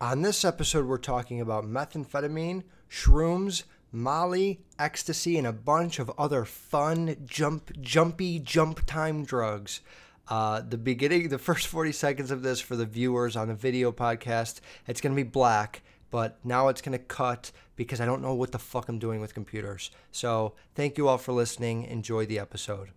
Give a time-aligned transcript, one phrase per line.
[0.00, 6.44] On this episode, we're talking about methamphetamine, shrooms, Molly, ecstasy, and a bunch of other
[6.44, 9.80] fun, jump, jumpy, jump time drugs.
[10.28, 13.90] Uh, the beginning, the first 40 seconds of this for the viewers on the video
[13.90, 18.22] podcast, it's going to be black, but now it's going to cut because I don't
[18.22, 19.90] know what the fuck I'm doing with computers.
[20.12, 21.82] So thank you all for listening.
[21.82, 22.90] Enjoy the episode.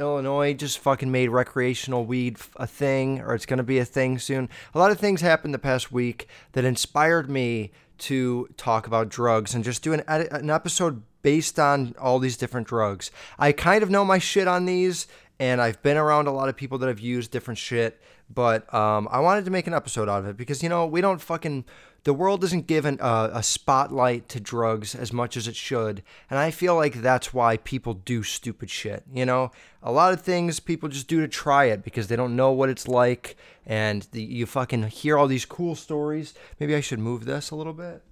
[0.00, 4.18] Illinois just fucking made recreational weed a thing, or it's going to be a thing
[4.18, 4.48] soon.
[4.74, 9.54] A lot of things happened the past week that inspired me to talk about drugs
[9.54, 13.10] and just do an, an episode based on all these different drugs.
[13.38, 15.06] I kind of know my shit on these,
[15.38, 18.00] and I've been around a lot of people that have used different shit,
[18.32, 21.00] but um, I wanted to make an episode out of it because, you know, we
[21.00, 21.64] don't fucking
[22.04, 26.02] the world isn't given a, a, spotlight to drugs as much as it should.
[26.30, 29.04] And I feel like that's why people do stupid shit.
[29.12, 32.36] You know, a lot of things people just do to try it because they don't
[32.36, 33.36] know what it's like.
[33.66, 36.34] And the, you fucking hear all these cool stories.
[36.58, 38.02] Maybe I should move this a little bit.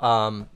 [0.00, 0.48] Um,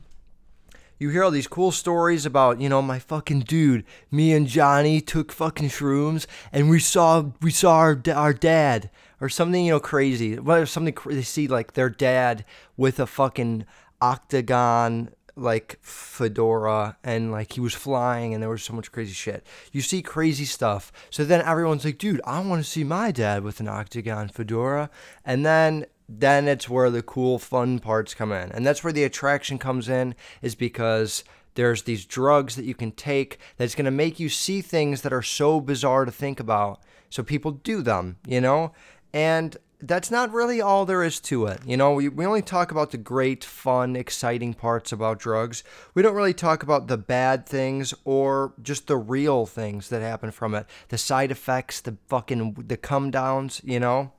[0.99, 5.01] you hear all these cool stories about, you know, my fucking dude, me and Johnny
[5.01, 8.89] took fucking shrooms and we saw we saw our, our dad
[9.23, 10.39] or something, you know, crazy.
[10.39, 12.45] What something they see like their dad
[12.77, 13.65] with a fucking
[14.01, 19.47] octagon like fedora and like he was flying and there was so much crazy shit.
[19.71, 20.93] You see crazy stuff.
[21.09, 24.91] So then everyone's like, dude, I want to see my dad with an octagon fedora.
[25.25, 28.51] And then then it's where the cool fun parts come in.
[28.51, 31.23] And that's where the attraction comes in is because
[31.55, 35.13] there's these drugs that you can take that's going to make you see things that
[35.13, 36.83] are so bizarre to think about.
[37.09, 38.73] So people do them, you know?
[39.13, 41.61] And that's not really all there is to it.
[41.67, 45.65] You know, we, we only talk about the great, fun, exciting parts about drugs.
[45.95, 50.31] We don't really talk about the bad things or just the real things that happen
[50.31, 50.67] from it.
[50.89, 54.13] The side effects, the fucking, the come downs, you know?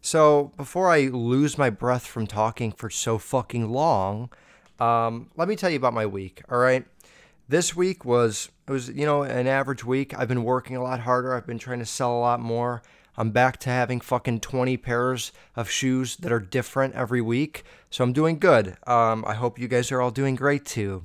[0.00, 4.30] So before I lose my breath from talking for so fucking long,
[4.78, 6.42] um, let me tell you about my week.
[6.50, 6.84] All right,
[7.48, 10.16] this week was it was you know an average week.
[10.18, 11.34] I've been working a lot harder.
[11.34, 12.82] I've been trying to sell a lot more.
[13.18, 17.64] I'm back to having fucking 20 pairs of shoes that are different every week.
[17.90, 18.76] So I'm doing good.
[18.86, 21.04] Um, I hope you guys are all doing great too.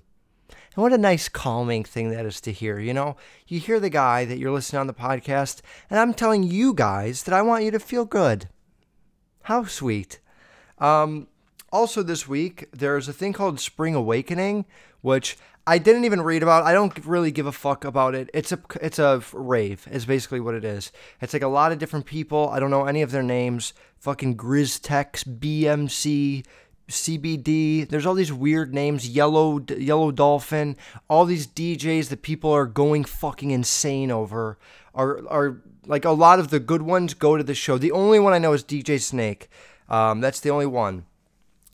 [0.75, 2.77] And what a nice calming thing that is to hear.
[2.77, 6.43] You know, you hear the guy that you're listening on the podcast, and I'm telling
[6.43, 8.47] you guys that I want you to feel good.
[9.43, 10.19] How sweet.
[10.77, 11.27] Um,
[11.71, 14.65] also, this week, there's a thing called Spring Awakening,
[15.01, 15.35] which
[15.65, 16.63] I didn't even read about.
[16.63, 16.67] It.
[16.67, 18.29] I don't really give a fuck about it.
[18.33, 19.87] It's a it's a rave.
[19.89, 20.91] Is basically what it is.
[21.21, 22.49] It's like a lot of different people.
[22.49, 23.73] I don't know any of their names.
[23.99, 26.45] Fucking Grizztex, BMC,
[26.89, 27.87] CBD.
[27.87, 29.07] There's all these weird names.
[29.07, 30.75] Yellow Yellow Dolphin.
[31.09, 34.57] All these DJs that people are going fucking insane over
[34.93, 37.77] are are like a lot of the good ones go to the show.
[37.77, 39.49] The only one I know is DJ Snake.
[39.89, 41.05] Um, that's the only one.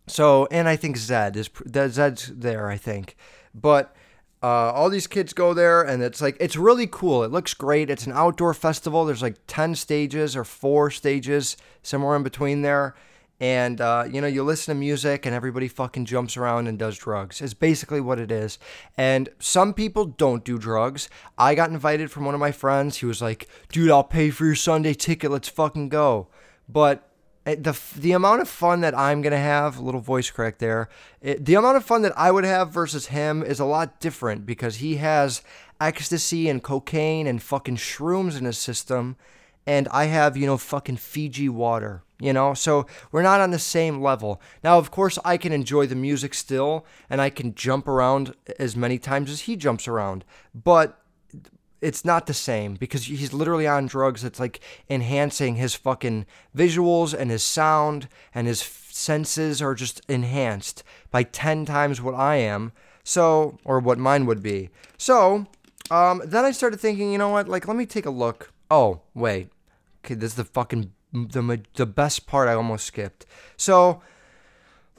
[0.07, 2.69] So, and I think Zedd is Zedd's there.
[2.69, 3.15] I think,
[3.59, 3.95] but
[4.41, 7.23] uh, all these kids go there, and it's like it's really cool.
[7.23, 7.89] It looks great.
[7.89, 9.05] It's an outdoor festival.
[9.05, 12.95] There's like ten stages or four stages somewhere in between there
[13.39, 16.97] and uh, you know you listen to music and everybody fucking jumps around and does
[16.97, 18.59] drugs is basically what it is
[18.97, 23.05] and some people don't do drugs i got invited from one of my friends he
[23.05, 26.27] was like dude i'll pay for your sunday ticket let's fucking go
[26.67, 27.08] but
[27.49, 30.89] Eh, the the amount of fun that I'm gonna have, a little voice crack there.
[31.21, 34.45] It, the amount of fun that I would have versus him is a lot different
[34.45, 35.41] because he has
[35.81, 39.15] ecstasy and cocaine and fucking shrooms in his system,
[39.65, 43.59] and I have you know fucking Fiji water you know so we're not on the
[43.59, 47.87] same level now of course i can enjoy the music still and i can jump
[47.87, 50.98] around eh, as many times as he jumps around but
[51.81, 54.59] it's not the same because he's literally on drugs that's like
[54.89, 56.25] enhancing his fucking
[56.55, 62.35] visuals and his sound and his senses are just enhanced by 10 times what i
[62.35, 62.71] am
[63.09, 64.69] so or what mine would be.
[64.97, 65.47] So
[65.89, 68.51] um, then i started thinking you know what like let me take a look.
[68.69, 69.49] Oh wait.
[70.05, 73.25] Okay this is the fucking the the best part I almost skipped.
[73.57, 74.01] So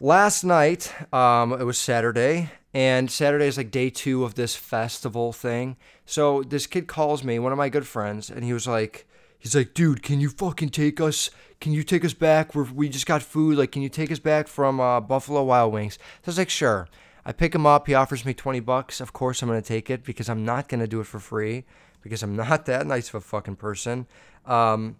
[0.00, 5.32] last night, um, it was Saturday, and Saturday is like day two of this festival
[5.32, 5.76] thing.
[6.06, 9.06] So this kid calls me, one of my good friends, and he was like,
[9.38, 11.31] he's like, dude, can you fucking take us?
[11.61, 12.55] Can you take us back?
[12.55, 13.58] We're, we just got food.
[13.58, 15.94] Like, can you take us back from uh, Buffalo Wild Wings?
[15.94, 16.88] So I was like, sure.
[17.25, 17.87] I pick him up.
[17.87, 19.00] He offers me 20 bucks.
[19.00, 21.19] Of course, I'm going to take it because I'm not going to do it for
[21.19, 21.64] free
[22.02, 24.06] because I'm not that nice of a fucking person.
[24.46, 24.96] Um,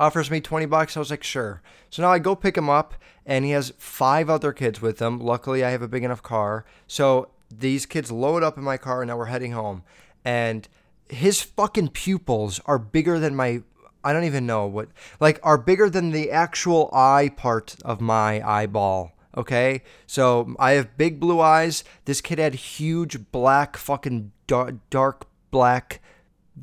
[0.00, 0.96] offers me 20 bucks.
[0.96, 1.60] I was like, sure.
[1.90, 2.94] So now I go pick him up,
[3.26, 5.20] and he has five other kids with him.
[5.20, 6.64] Luckily, I have a big enough car.
[6.86, 9.82] So these kids load up in my car, and now we're heading home.
[10.24, 10.66] And
[11.08, 13.62] his fucking pupils are bigger than my
[14.02, 14.88] I don't even know what
[15.18, 19.12] like are bigger than the actual eye part of my eyeball.
[19.36, 21.84] Okay, so I have big blue eyes.
[22.06, 26.00] This kid had huge black, fucking dark, dark black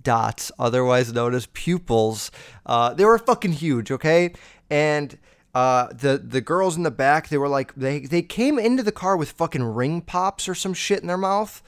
[0.03, 2.31] dots, otherwise known as pupils.
[2.65, 3.91] Uh, they were fucking huge.
[3.91, 4.33] Okay,
[4.69, 5.17] and
[5.53, 8.91] uh, the the girls in the back, they were like they they came into the
[8.91, 11.63] car with fucking ring pops or some shit in their mouth,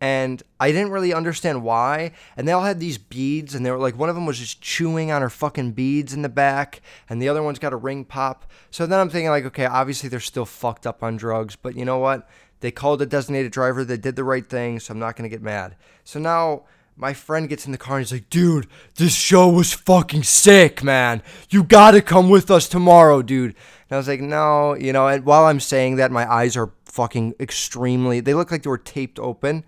[0.00, 2.12] and I didn't really understand why.
[2.36, 4.60] And they all had these beads, and they were like, one of them was just
[4.60, 8.04] chewing on her fucking beads in the back, and the other one's got a ring
[8.04, 8.50] pop.
[8.70, 11.84] So then I'm thinking, like, okay, obviously they're still fucked up on drugs, but you
[11.84, 12.28] know what?
[12.60, 15.42] They called a designated driver, they did the right thing, so I'm not gonna get
[15.42, 15.76] mad.
[16.02, 16.64] So now
[16.96, 20.82] my friend gets in the car and he's like, dude, this show was fucking sick,
[20.82, 21.22] man.
[21.50, 23.54] You gotta come with us tomorrow, dude.
[23.88, 26.72] And I was like, no, you know, and while I'm saying that, my eyes are
[26.84, 29.64] fucking extremely, they look like they were taped open.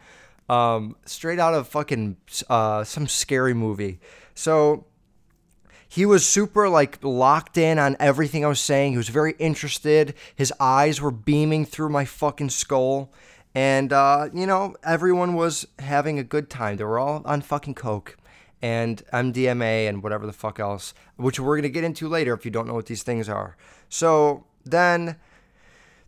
[0.48, 2.16] Um, straight out of fucking
[2.48, 3.98] uh, some scary movie.
[4.34, 4.86] So
[5.88, 8.92] he was super like locked in on everything I was saying.
[8.92, 10.14] He was very interested.
[10.36, 13.12] His eyes were beaming through my fucking skull.
[13.56, 16.76] And, uh, you know, everyone was having a good time.
[16.76, 18.18] They were all on fucking Coke
[18.60, 22.44] and MDMA and whatever the fuck else, which we're going to get into later if
[22.44, 23.56] you don't know what these things are.
[23.88, 25.16] So then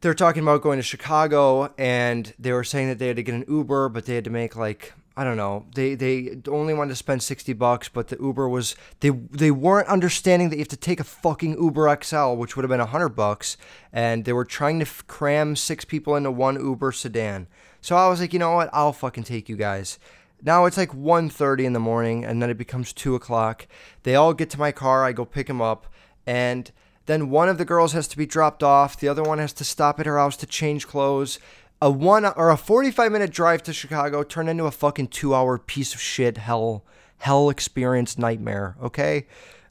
[0.03, 3.23] they were talking about going to Chicago and they were saying that they had to
[3.23, 5.67] get an Uber, but they had to make like I don't know.
[5.75, 9.89] They they only wanted to spend 60 bucks, but the Uber was they they weren't
[9.89, 13.09] understanding that you have to take a fucking Uber XL, which would have been 100
[13.09, 13.57] bucks,
[13.93, 17.49] and they were trying to f- cram six people into one Uber sedan.
[17.81, 18.71] So I was like, "You know what?
[18.73, 19.99] I'll fucking take you guys."
[20.41, 23.67] Now it's like 1:30 in the morning and then it becomes 2 o'clock.
[24.05, 25.89] They all get to my car, I go pick them up,
[26.29, 26.71] and
[27.07, 29.65] then one of the girls has to be dropped off, the other one has to
[29.65, 31.41] stop at her house to change clothes
[31.81, 35.59] a one or a 45 minute drive to Chicago turned into a fucking two hour
[35.59, 36.85] piece of shit hell
[37.19, 38.77] hell experience nightmare.
[38.83, 39.27] Okay,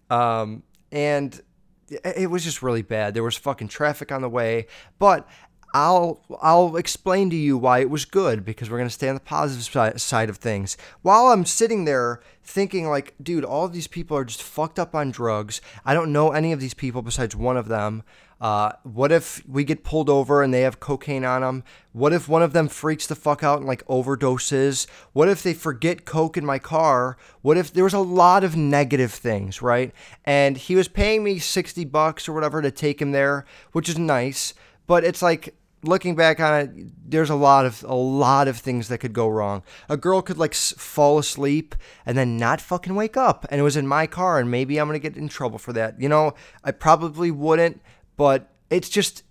[0.09, 1.41] um, and
[1.89, 3.13] it was just really bad.
[3.13, 4.67] There was fucking traffic on the way,
[4.99, 5.27] but
[5.73, 9.21] I'll I'll explain to you why it was good because we're gonna stay on the
[9.21, 10.77] positive side of things.
[11.01, 15.11] While I'm sitting there thinking like, dude, all these people are just fucked up on
[15.11, 15.61] drugs.
[15.85, 18.03] I don't know any of these people besides one of them.
[18.39, 21.63] Uh, what if we get pulled over and they have cocaine on them?
[21.91, 24.87] What if one of them freaks the fuck out and like overdoses?
[25.13, 27.17] What if they forget coke in my car?
[27.41, 29.91] What if there was a lot of negative things, right?
[30.23, 33.97] And he was paying me 60 bucks or whatever to take him there, which is
[33.97, 34.53] nice,
[34.85, 38.87] but it's like looking back on it, there's a lot of a lot of things
[38.87, 39.63] that could go wrong.
[39.89, 41.75] A girl could like fall asleep
[42.05, 44.87] and then not fucking wake up, and it was in my car, and maybe I'm
[44.87, 45.99] gonna get in trouble for that.
[45.99, 47.81] You know, I probably wouldn't,
[48.17, 49.23] but it's just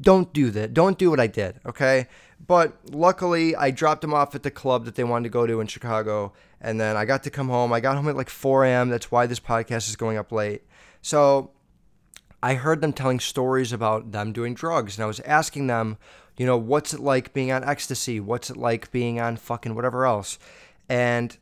[0.00, 0.74] don't do that.
[0.74, 2.08] Don't do what I did, okay?
[2.44, 5.60] But luckily, I dropped them off at the club that they wanted to go to
[5.60, 7.72] in Chicago, and then I got to come home.
[7.72, 8.88] I got home at like 4 a.m.
[8.88, 10.62] That's why this podcast is going up late.
[11.02, 11.50] So
[12.42, 15.98] I heard them telling stories about them doing drugs, and I was asking them,
[16.38, 18.18] you know, what's it like being on ecstasy?
[18.18, 20.38] What's it like being on fucking whatever else?
[20.88, 21.36] And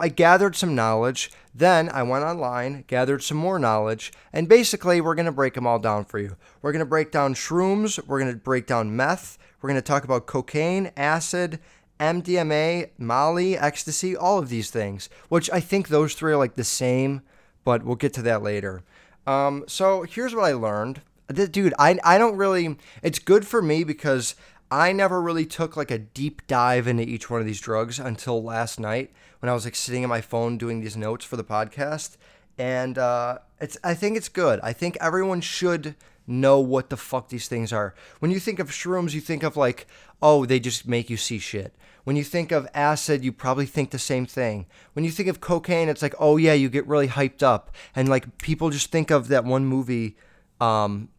[0.00, 1.30] I gathered some knowledge.
[1.54, 5.66] Then I went online, gathered some more knowledge, and basically we're going to break them
[5.66, 6.36] all down for you.
[6.62, 9.86] We're going to break down shrooms, we're going to break down meth, we're going to
[9.86, 11.58] talk about cocaine, acid,
[12.00, 16.64] MDMA, Molly, ecstasy, all of these things, which I think those three are like the
[16.64, 17.22] same,
[17.64, 18.82] but we'll get to that later.
[19.26, 21.02] Um, so here's what I learned.
[21.32, 24.34] Dude, I, I don't really, it's good for me because
[24.72, 28.42] I never really took like a deep dive into each one of these drugs until
[28.42, 31.44] last night when I was like sitting on my phone doing these notes for the
[31.44, 32.16] podcast.
[32.56, 34.60] And uh, it's I think it's good.
[34.62, 35.94] I think everyone should
[36.26, 37.94] know what the fuck these things are.
[38.20, 39.86] When you think of shrooms, you think of like,
[40.22, 41.74] oh, they just make you see shit.
[42.04, 44.64] When you think of acid, you probably think the same thing.
[44.94, 47.72] When you think of cocaine, it's like, oh yeah, you get really hyped up.
[47.94, 50.16] And like people just think of that one movie,
[50.62, 51.10] um,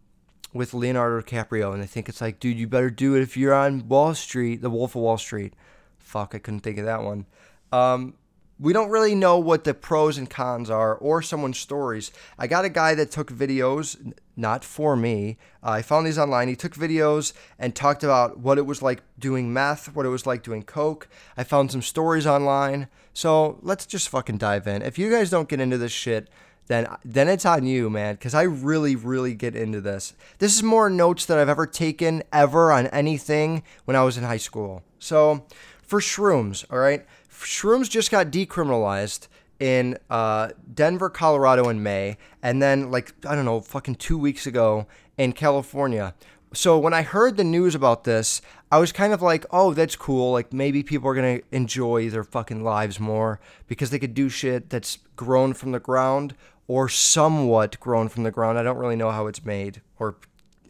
[0.54, 3.54] with Leonardo DiCaprio, and they think it's like, dude, you better do it if you're
[3.54, 5.54] on Wall Street, The Wolf of Wall Street.
[5.98, 7.26] Fuck, I couldn't think of that one.
[7.72, 8.14] Um,
[8.60, 12.12] we don't really know what the pros and cons are or someone's stories.
[12.38, 15.38] I got a guy that took videos, not for me.
[15.64, 16.48] Uh, I found these online.
[16.48, 20.28] He took videos and talked about what it was like doing meth, what it was
[20.28, 21.10] like doing coke.
[21.36, 22.88] I found some stories online.
[23.12, 24.82] So let's just fucking dive in.
[24.82, 26.30] If you guys don't get into this shit,
[26.68, 30.14] then then it's on you, man, because I really, really get into this.
[30.40, 34.24] This is more notes that I've ever taken ever on anything when I was in
[34.24, 34.84] high school.
[35.00, 35.46] So
[35.82, 39.28] for shrooms, all right, shrooms just got decriminalized
[39.60, 44.48] in uh, Denver, Colorado in May, and then like I don't know, fucking two weeks
[44.48, 46.16] ago in California.
[46.54, 48.42] so when I heard the news about this,
[48.72, 50.32] I was kind of like, oh, that's cool.
[50.32, 54.70] Like maybe people are gonna enjoy their fucking lives more because they could do shit
[54.70, 56.36] that's grown from the ground
[56.68, 58.58] or somewhat grown from the ground.
[58.58, 60.16] I don't really know how it's made or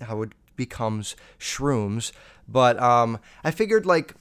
[0.02, 2.12] how it becomes shrooms,
[2.48, 4.16] but um, I figured like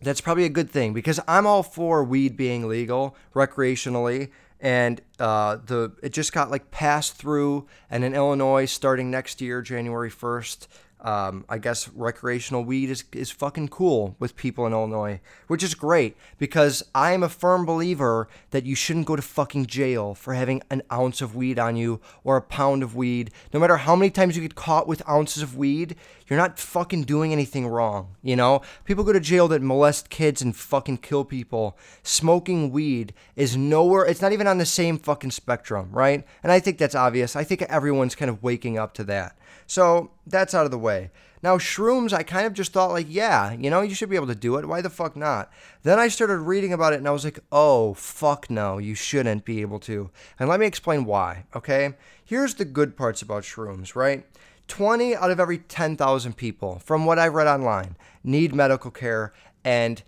[0.00, 5.56] that's probably a good thing because I'm all for weed being legal recreationally and uh,
[5.56, 10.66] the it just got like passed through and in Illinois starting next year January 1st
[11.00, 15.74] um, I guess recreational weed is, is fucking cool with people in Illinois, which is
[15.74, 20.34] great because I am a firm believer that you shouldn't go to fucking jail for
[20.34, 23.30] having an ounce of weed on you or a pound of weed.
[23.52, 25.94] No matter how many times you get caught with ounces of weed,
[26.28, 28.62] you're not fucking doing anything wrong, you know?
[28.84, 31.76] People go to jail that molest kids and fucking kill people.
[32.02, 36.24] Smoking weed is nowhere, it's not even on the same fucking spectrum, right?
[36.42, 37.34] And I think that's obvious.
[37.34, 39.38] I think everyone's kind of waking up to that.
[39.66, 41.10] So that's out of the way.
[41.42, 44.26] Now, shrooms, I kind of just thought, like, yeah, you know, you should be able
[44.26, 44.66] to do it.
[44.66, 45.52] Why the fuck not?
[45.84, 49.44] Then I started reading about it and I was like, oh, fuck no, you shouldn't
[49.44, 50.10] be able to.
[50.38, 51.94] And let me explain why, okay?
[52.24, 54.26] Here's the good parts about shrooms, right?
[54.68, 59.32] 20 out of every 10,000 people, from what I've read online, need medical care.
[59.64, 60.02] And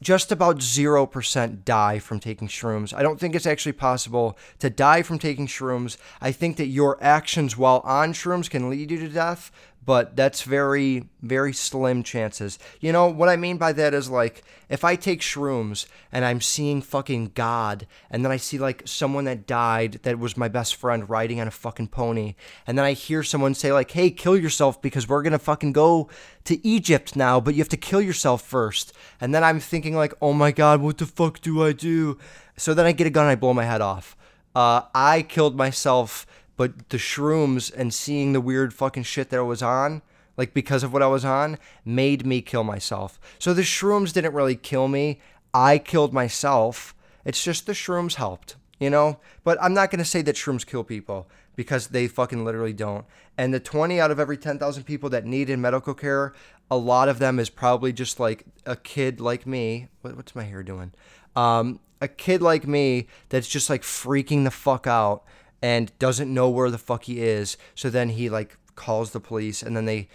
[0.00, 2.94] just about 0% die from taking shrooms.
[2.94, 5.96] I don't think it's actually possible to die from taking shrooms.
[6.20, 9.50] I think that your actions while on shrooms can lead you to death,
[9.88, 12.58] but that's very, very slim chances.
[12.78, 16.42] You know, what I mean by that is like, if I take shrooms and I'm
[16.42, 20.74] seeing fucking God, and then I see like someone that died that was my best
[20.74, 22.34] friend riding on a fucking pony,
[22.66, 26.10] and then I hear someone say, like, hey, kill yourself because we're gonna fucking go
[26.44, 28.92] to Egypt now, but you have to kill yourself first.
[29.22, 32.18] And then I'm thinking, like, oh my God, what the fuck do I do?
[32.58, 34.18] So then I get a gun and I blow my head off.
[34.54, 36.26] Uh, I killed myself
[36.58, 40.02] but the shrooms and seeing the weird fucking shit that I was on,
[40.36, 43.18] like because of what I was on, made me kill myself.
[43.38, 45.20] So the shrooms didn't really kill me.
[45.54, 46.96] I killed myself.
[47.24, 49.20] It's just the shrooms helped, you know?
[49.44, 53.06] But I'm not going to say that shrooms kill people because they fucking literally don't.
[53.36, 56.34] And the 20 out of every 10,000 people that needed medical care,
[56.68, 59.88] a lot of them is probably just like a kid like me.
[60.02, 60.92] What, what's my hair doing?
[61.36, 65.22] Um, a kid like me that's just like freaking the fuck out
[65.62, 67.56] and doesn't know where the fuck he is.
[67.74, 70.08] So then he like calls the police and then they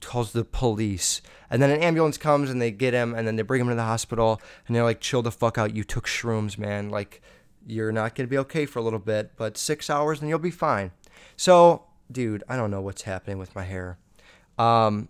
[0.00, 1.20] calls the police.
[1.50, 3.74] And then an ambulance comes and they get him and then they bring him to
[3.74, 5.74] the hospital and they're like, chill the fuck out.
[5.74, 6.90] You took shrooms, man.
[6.90, 7.22] Like,
[7.66, 10.38] you're not going to be okay for a little bit, but six hours and you'll
[10.38, 10.90] be fine.
[11.36, 13.98] So, dude, I don't know what's happening with my hair.
[14.58, 15.08] Um,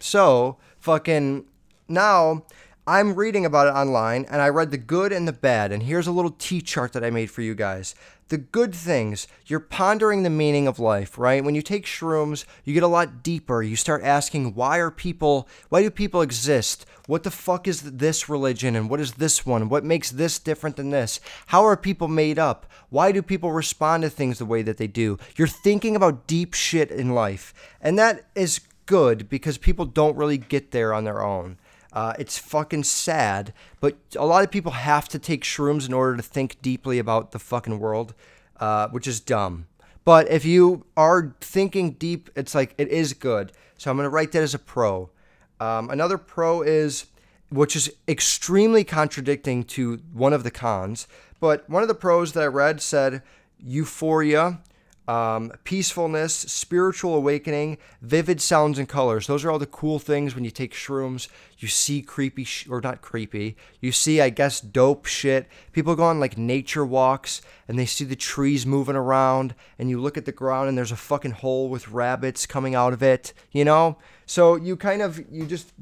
[0.00, 1.46] so, fucking
[1.88, 2.44] now
[2.86, 5.70] I'm reading about it online and I read the good and the bad.
[5.70, 7.94] And here's a little T chart that I made for you guys.
[8.28, 11.44] The good things, you're pondering the meaning of life, right?
[11.44, 13.62] When you take shrooms, you get a lot deeper.
[13.62, 16.86] You start asking, why are people, why do people exist?
[17.06, 19.68] What the fuck is this religion and what is this one?
[19.68, 21.20] What makes this different than this?
[21.48, 22.66] How are people made up?
[22.88, 25.18] Why do people respond to things the way that they do?
[25.36, 27.52] You're thinking about deep shit in life.
[27.80, 31.58] And that is good because people don't really get there on their own.
[31.92, 36.16] Uh, it's fucking sad, but a lot of people have to take shrooms in order
[36.16, 38.14] to think deeply about the fucking world,
[38.58, 39.66] uh, which is dumb.
[40.04, 43.52] But if you are thinking deep, it's like it is good.
[43.76, 45.10] So I'm gonna write that as a pro.
[45.58, 47.06] Um, another pro is,
[47.50, 51.08] which is extremely contradicting to one of the cons,
[51.40, 53.22] but one of the pros that I read said
[53.58, 54.60] euphoria
[55.10, 59.26] um, peacefulness, spiritual awakening, vivid sounds and colors.
[59.26, 61.28] Those are all the cool things when you take shrooms.
[61.58, 65.48] You see creepy, sh- or not creepy, you see, I guess, dope shit.
[65.72, 70.00] People go on like nature walks and they see the trees moving around, and you
[70.00, 73.32] look at the ground and there's a fucking hole with rabbits coming out of it,
[73.50, 73.98] you know?
[74.26, 75.72] So you kind of, you just,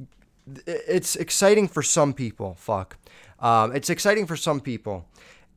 [0.67, 2.57] it's exciting for some people.
[2.59, 2.97] Fuck.
[3.41, 5.07] Um, it's exciting for some people.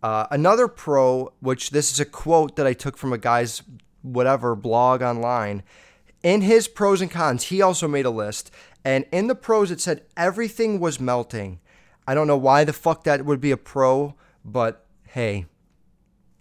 [0.03, 3.62] Uh, another pro, which this is a quote that I took from a guy's
[4.01, 5.63] whatever blog online.
[6.24, 8.51] In his pros and cons, he also made a list.
[8.84, 11.60] And in the pros, it said everything was melting.
[12.08, 15.46] I don't know why the fuck that would be a pro, but hey,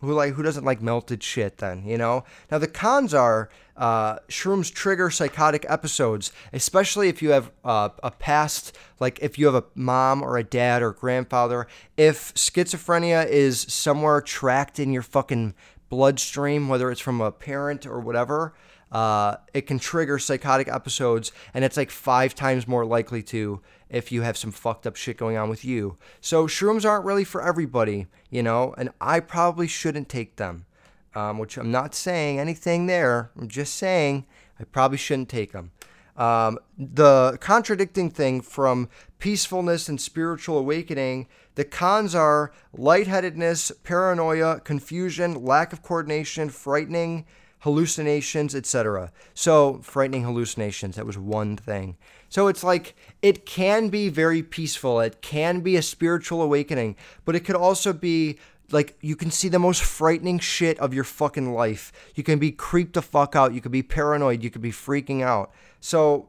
[0.00, 2.24] who like who doesn't like melted shit then, you know?
[2.50, 8.10] Now the cons are uh, shrooms trigger psychotic episodes, especially if you have uh, a
[8.10, 11.66] past, like if you have a mom or a dad or grandfather.
[11.96, 15.54] If schizophrenia is somewhere tracked in your fucking
[15.88, 18.54] bloodstream, whether it's from a parent or whatever,
[18.92, 24.12] uh, it can trigger psychotic episodes, and it's like five times more likely to if
[24.12, 25.96] you have some fucked up shit going on with you.
[26.20, 30.66] So shrooms aren't really for everybody, you know, and I probably shouldn't take them.
[31.14, 33.30] Um, which I'm not saying anything there.
[33.36, 34.26] I'm just saying
[34.58, 35.72] I probably shouldn't take them.
[36.16, 38.88] Um, the contradicting thing from
[39.18, 47.24] peacefulness and spiritual awakening, the cons are lightheadedness, paranoia, confusion, lack of coordination, frightening,
[47.60, 49.12] hallucinations, etc.
[49.34, 51.96] So, frightening hallucinations, that was one thing.
[52.28, 57.34] So, it's like it can be very peaceful, it can be a spiritual awakening, but
[57.34, 58.38] it could also be
[58.72, 61.92] like you can see the most frightening shit of your fucking life.
[62.14, 65.22] You can be creeped the fuck out, you could be paranoid, you could be freaking
[65.22, 65.52] out.
[65.80, 66.28] So,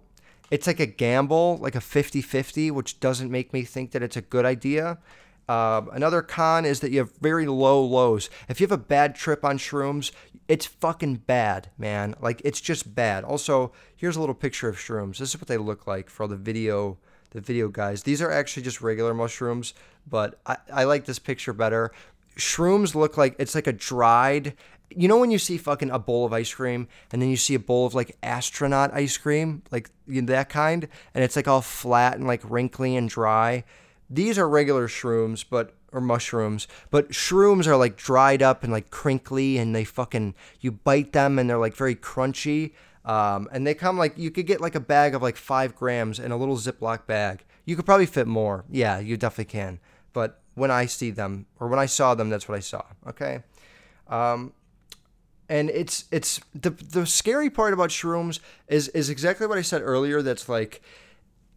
[0.49, 4.17] it's like a gamble, like a 50 50, which doesn't make me think that it's
[4.17, 4.97] a good idea.
[5.47, 8.29] Uh, another con is that you have very low lows.
[8.47, 10.11] If you have a bad trip on shrooms,
[10.47, 12.15] it's fucking bad, man.
[12.21, 13.23] Like it's just bad.
[13.23, 15.17] Also, here's a little picture of shrooms.
[15.17, 16.97] This is what they look like for all the video
[17.31, 18.03] the video guys.
[18.03, 19.73] These are actually just regular mushrooms,
[20.07, 21.91] but I, I like this picture better.
[22.37, 24.55] Shrooms look like it's like a dried
[24.95, 27.55] you know when you see fucking a bowl of ice cream and then you see
[27.55, 32.17] a bowl of like astronaut ice cream, like that kind, and it's like all flat
[32.17, 33.63] and like wrinkly and dry.
[34.09, 38.89] These are regular shrooms, but or mushrooms, but shrooms are like dried up and like
[38.91, 42.73] crinkly, and they fucking you bite them and they're like very crunchy.
[43.03, 46.19] Um, and they come like you could get like a bag of like five grams
[46.19, 47.43] in a little Ziploc bag.
[47.65, 48.65] You could probably fit more.
[48.69, 49.79] Yeah, you definitely can.
[50.13, 52.83] But when I see them or when I saw them, that's what I saw.
[53.07, 53.41] Okay.
[54.07, 54.53] Um,
[55.49, 59.81] and it's it's the the scary part about shrooms is is exactly what I said
[59.81, 60.21] earlier.
[60.21, 60.83] That's like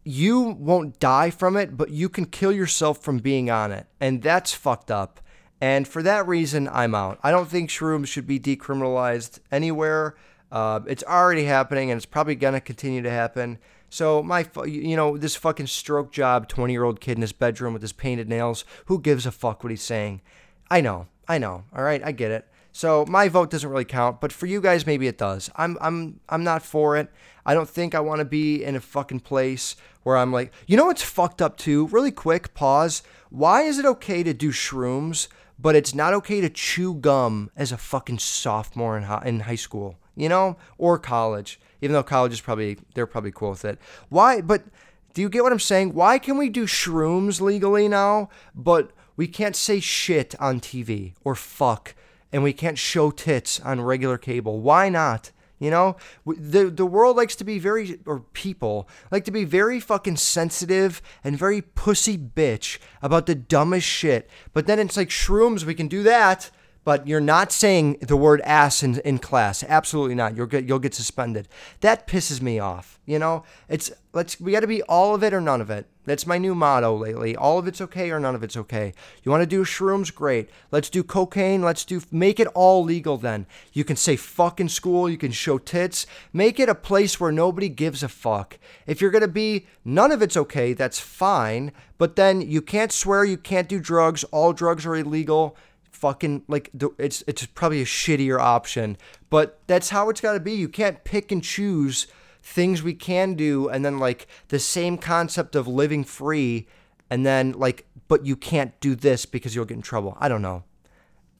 [0.04, 3.87] you won't die from it, but you can kill yourself from being on it.
[4.00, 5.20] And that's fucked up.
[5.61, 7.18] And for that reason, I'm out.
[7.23, 10.16] I don't think shrooms should be decriminalized anywhere.
[10.50, 13.58] Uh, it's already happening and it's probably to continue to happen.
[13.94, 17.72] So, my, you know, this fucking stroke job 20 year old kid in his bedroom
[17.74, 20.20] with his painted nails, who gives a fuck what he's saying?
[20.68, 21.62] I know, I know.
[21.72, 22.48] All right, I get it.
[22.72, 25.48] So my vote doesn't really count, but for you guys maybe it does.
[25.54, 27.08] I'm I'm I'm not for it.
[27.46, 30.76] I don't think I want to be in a fucking place where I'm like, you
[30.76, 31.86] know what's fucked up too?
[31.86, 33.04] Really quick pause.
[33.30, 37.70] Why is it okay to do shrooms, but it's not okay to chew gum as
[37.70, 41.61] a fucking sophomore in high, in high school, you know, or college?
[41.80, 43.78] Even though college is probably they're probably cool with it.
[44.08, 44.41] Why?
[44.41, 44.65] But
[45.12, 45.95] do you get what I'm saying?
[45.95, 51.34] Why can we do shrooms legally now, but we can't say shit on TV or
[51.34, 51.95] fuck
[52.34, 54.60] and we can't show tits on regular cable.
[54.60, 55.30] Why not?
[55.60, 59.78] You know, the the world likes to be very, or people like to be very
[59.78, 64.28] fucking sensitive and very pussy bitch about the dumbest shit.
[64.52, 66.50] But then it's like shrooms, we can do that
[66.84, 69.64] but you're not saying the word ass in, in class.
[69.64, 70.36] Absolutely not.
[70.36, 71.49] You'll get you'll get suspended.
[71.80, 73.00] That pisses me off.
[73.06, 75.86] You know, it's let's we got to be all of it or none of it.
[76.06, 77.34] That's my new motto lately.
[77.34, 78.92] All of it's okay or none of it's okay.
[79.23, 80.14] You want to do shrooms?
[80.14, 80.50] Great.
[80.70, 81.62] Let's do cocaine.
[81.62, 83.47] Let's do make it all legal then.
[83.73, 85.08] You can say fuck in school.
[85.08, 86.06] You can show tits.
[86.32, 88.58] Make it a place where nobody gives a fuck.
[88.86, 91.73] If you're going to be none of it's okay, that's fine.
[91.97, 94.25] But then you can't swear, you can't do drugs.
[94.25, 95.56] All drugs are illegal
[96.04, 98.99] fucking like it's it's probably a shittier option,
[99.30, 100.52] but that's how it's got to be.
[100.52, 102.06] You can't pick and choose
[102.43, 106.67] things we can do and then like the same concept of living free
[107.08, 110.14] and then like but you can't do this because you'll get in trouble.
[110.21, 110.64] I don't know.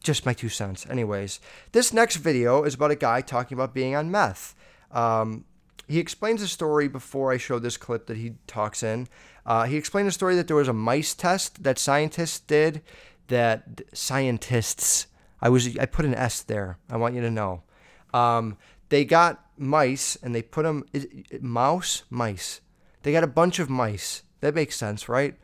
[0.03, 0.87] Just my two cents.
[0.89, 1.41] Anyways,
[1.73, 4.55] this next video is about a guy talking about being on meth.
[4.91, 5.45] Um,
[5.87, 9.09] he explains a story before I show this clip that he talks in.
[9.45, 12.81] Uh, he explained a story that there was a mice test that scientists did
[13.29, 15.07] that scientists,
[15.41, 16.79] I was I put an S there.
[16.91, 17.63] I want you to know.
[18.13, 18.57] Um,
[18.89, 20.85] they got mice and they put them
[21.41, 22.61] mouse mice.
[23.03, 24.23] They got a bunch of mice.
[24.41, 25.37] That makes sense, right?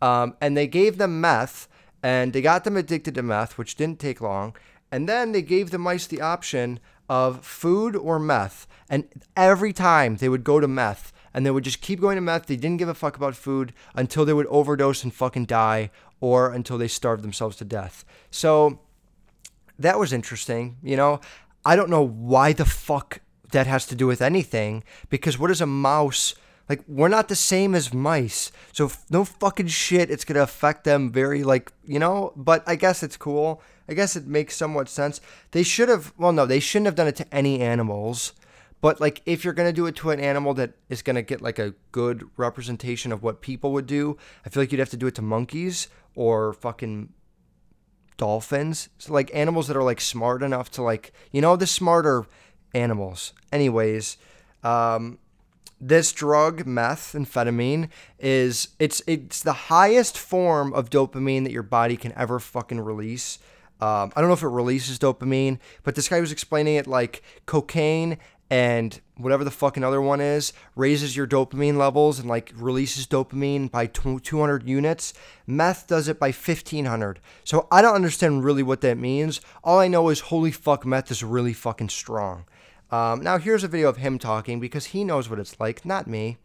[0.00, 1.68] Um, and they gave them meth
[2.02, 4.54] and they got them addicted to meth, which didn't take long.
[4.90, 8.66] And then they gave the mice the option of food or meth.
[8.88, 12.20] And every time they would go to meth, and they would just keep going to
[12.20, 12.46] meth.
[12.46, 16.52] They didn't give a fuck about food until they would overdose and fucking die or
[16.52, 18.04] until they starved themselves to death.
[18.30, 18.80] So
[19.78, 20.76] that was interesting.
[20.82, 21.20] You know,
[21.64, 23.20] I don't know why the fuck
[23.52, 26.34] that has to do with anything because what is a mouse?
[26.68, 28.52] Like, we're not the same as mice.
[28.72, 32.34] So, no fucking shit, it's going to affect them very, like, you know?
[32.36, 33.62] But I guess it's cool.
[33.88, 35.22] I guess it makes somewhat sense.
[35.52, 38.34] They should have, well, no, they shouldn't have done it to any animals.
[38.80, 41.58] But like if you're gonna do it to an animal that is gonna get like
[41.58, 45.06] a good representation of what people would do, I feel like you'd have to do
[45.06, 47.12] it to monkeys or fucking
[48.16, 48.88] dolphins.
[48.98, 52.26] So like animals that are like smart enough to like you know the smarter
[52.74, 53.32] animals.
[53.52, 54.18] Anyways,
[54.62, 55.18] um,
[55.80, 57.88] this drug methamphetamine
[58.18, 63.38] is it's it's the highest form of dopamine that your body can ever fucking release.
[63.80, 67.22] Um, I don't know if it releases dopamine, but this guy was explaining it like
[67.46, 68.18] cocaine
[68.50, 73.70] and whatever the fucking other one is raises your dopamine levels and like releases dopamine
[73.70, 75.12] by 200 units.
[75.46, 77.20] Meth does it by 1500.
[77.44, 79.40] So I don't understand really what that means.
[79.62, 82.44] All I know is holy fuck, meth is really fucking strong.
[82.90, 86.06] Um, now here's a video of him talking because he knows what it's like, not
[86.06, 86.38] me.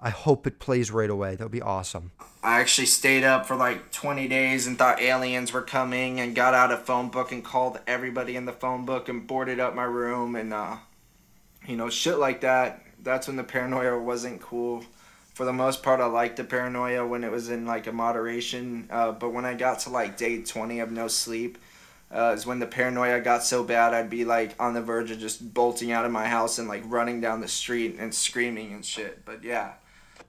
[0.00, 1.36] I hope it plays right away.
[1.36, 2.12] That would be awesome.
[2.42, 6.52] I actually stayed up for like 20 days and thought aliens were coming and got
[6.52, 9.84] out a phone book and called everybody in the phone book and boarded up my
[9.84, 10.76] room and, uh,
[11.66, 12.82] you know, shit like that.
[13.02, 14.84] That's when the paranoia wasn't cool.
[15.34, 18.88] For the most part, I liked the paranoia when it was in like a moderation.
[18.90, 21.58] Uh, but when I got to like day 20 of no sleep,
[22.10, 25.18] uh, is when the paranoia got so bad I'd be like on the verge of
[25.18, 28.84] just bolting out of my house and like running down the street and screaming and
[28.84, 29.24] shit.
[29.24, 29.72] But yeah.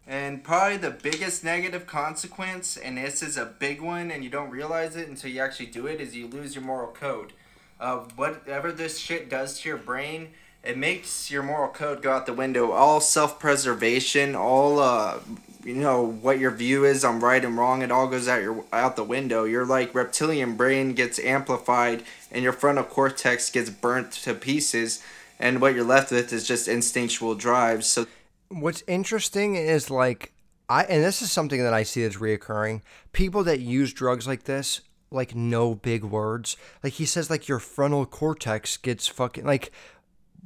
[0.05, 4.49] And probably the biggest negative consequence, and this is a big one, and you don't
[4.49, 7.33] realize it until you actually do it, is you lose your moral code.
[7.79, 10.29] Uh, whatever this shit does to your brain,
[10.67, 12.71] it makes your moral code go out the window.
[12.71, 15.19] All self preservation, all uh,
[15.63, 18.65] you know what your view is on right and wrong, it all goes out your
[18.73, 19.45] out the window.
[19.45, 25.03] Your like reptilian brain gets amplified, and your frontal cortex gets burnt to pieces,
[25.39, 27.87] and what you're left with is just instinctual drives.
[27.87, 28.05] So
[28.49, 30.33] What's interesting is like
[30.69, 32.81] I and this is something that I see that's reoccurring.
[33.13, 36.57] People that use drugs like this, like no big words.
[36.83, 39.71] Like he says like your frontal cortex gets fucking like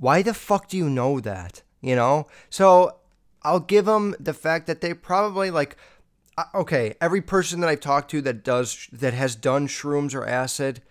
[0.01, 1.61] why the fuck do you know that?
[1.79, 2.27] You know?
[2.49, 2.97] So
[3.43, 5.77] I'll give them the fact that they probably like
[6.37, 10.25] uh, okay, every person that I've talked to that does that has done shrooms or
[10.25, 10.81] acid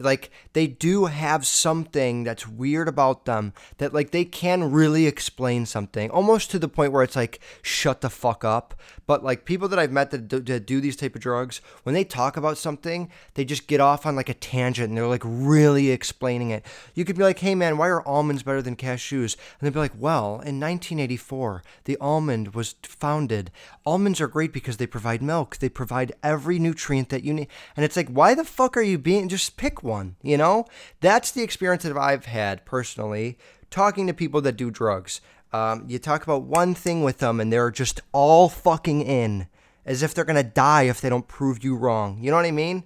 [0.00, 5.66] like they do have something that's weird about them that like they can really explain
[5.66, 8.74] something almost to the point where it's like shut the fuck up.
[9.06, 11.94] But like people that i've met that do, that do these type of drugs when
[11.94, 15.22] they talk about something they just get off on like a tangent and they're like
[15.24, 16.64] really explaining it.
[16.94, 19.36] You could be like hey man why are almonds better than cashews?
[19.60, 23.50] And they'd be like well in 1984 the almond was founded.
[23.84, 25.58] Almonds are great because they provide milk.
[25.58, 27.48] They provide every nutrient that you need.
[27.76, 30.64] And it's like why the fuck are you being just pick one one, you know?
[31.00, 33.36] That's the experience that I've had personally
[33.70, 35.20] talking to people that do drugs.
[35.52, 39.48] Um, you talk about one thing with them and they're just all fucking in
[39.84, 42.18] as if they're going to die if they don't prove you wrong.
[42.22, 42.84] You know what I mean?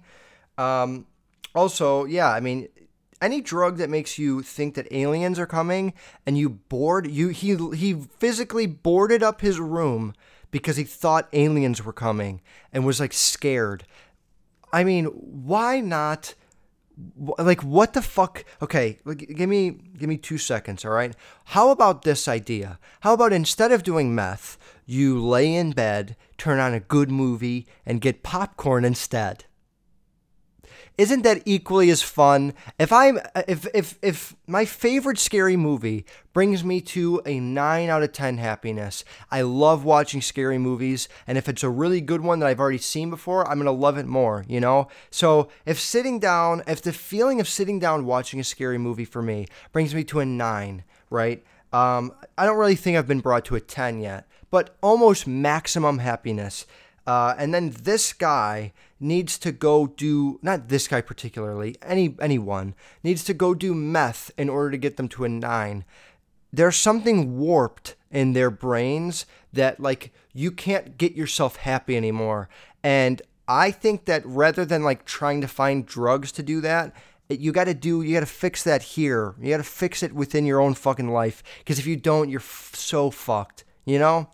[0.57, 1.05] Um,
[1.53, 2.67] also, yeah, I mean,
[3.21, 5.93] any drug that makes you think that aliens are coming
[6.25, 10.13] and you board you he he physically boarded up his room
[10.51, 12.41] because he thought aliens were coming
[12.71, 13.85] and was like scared.
[14.71, 16.33] I mean, why not
[17.37, 18.45] like what the fuck?
[18.61, 21.15] Okay give me give me two seconds all right?
[21.45, 22.79] How about this idea?
[23.01, 27.65] How about instead of doing meth you lay in bed turn on a good movie
[27.85, 29.45] and get popcorn instead
[30.97, 32.53] isn't that equally as fun?
[32.79, 38.03] If I'm if if if my favorite scary movie brings me to a 9 out
[38.03, 39.05] of 10 happiness.
[39.31, 42.77] I love watching scary movies and if it's a really good one that I've already
[42.77, 44.89] seen before, I'm going to love it more, you know?
[45.09, 49.21] So, if sitting down, if the feeling of sitting down watching a scary movie for
[49.21, 51.41] me brings me to a 9, right?
[51.71, 55.99] Um, I don't really think I've been brought to a 10 yet, but almost maximum
[55.99, 56.65] happiness.
[57.07, 62.75] Uh, and then this guy needs to go do not this guy particularly, any anyone
[63.03, 65.85] needs to go do meth in order to get them to a nine.
[66.51, 72.49] There's something warped in their brains that like you can't get yourself happy anymore.
[72.83, 76.93] And I think that rather than like trying to find drugs to do that,
[77.29, 79.35] you got to do you got to fix that here.
[79.41, 82.39] You got to fix it within your own fucking life because if you don't, you're
[82.39, 83.63] f- so fucked.
[83.85, 84.29] You know,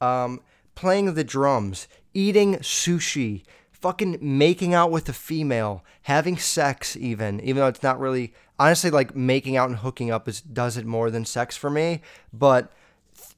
[0.00, 0.40] um,
[0.74, 3.42] playing the drums, eating sushi,
[3.86, 8.90] fucking making out with a female, having sex even, even though it's not really honestly
[8.90, 12.00] like making out and hooking up is does it more than sex for me,
[12.32, 12.72] but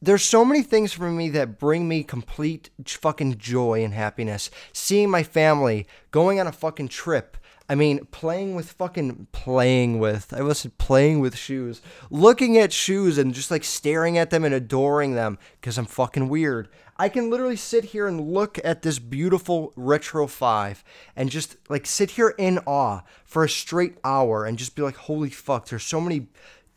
[0.01, 4.51] there's so many things for me that bring me complete fucking joy and happiness.
[4.73, 7.37] Seeing my family, going on a fucking trip,
[7.71, 10.33] I mean, playing with fucking playing with.
[10.33, 14.55] I was playing with shoes, looking at shoes and just like staring at them and
[14.55, 16.69] adoring them because I'm fucking weird.
[16.97, 20.83] I can literally sit here and look at this beautiful Retro 5
[21.15, 24.97] and just like sit here in awe for a straight hour and just be like,
[24.97, 26.29] holy fuck, there's so many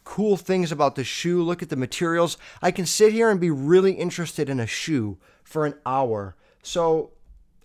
[0.03, 1.41] cool things about the shoe.
[1.41, 2.37] Look at the materials.
[2.61, 6.35] I can sit here and be really interested in a shoe for an hour.
[6.61, 7.11] So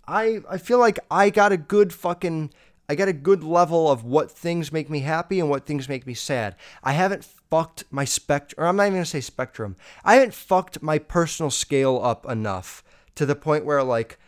[0.07, 2.53] I I feel like I got a good fucking
[2.89, 6.07] I got a good level of what things make me happy and what things make
[6.07, 6.57] me sad.
[6.83, 9.77] I haven't fucked my spectrum, or I'm not even gonna say spectrum.
[10.05, 12.85] I haven't fucked my personal scale up enough
[13.17, 14.19] to the point where like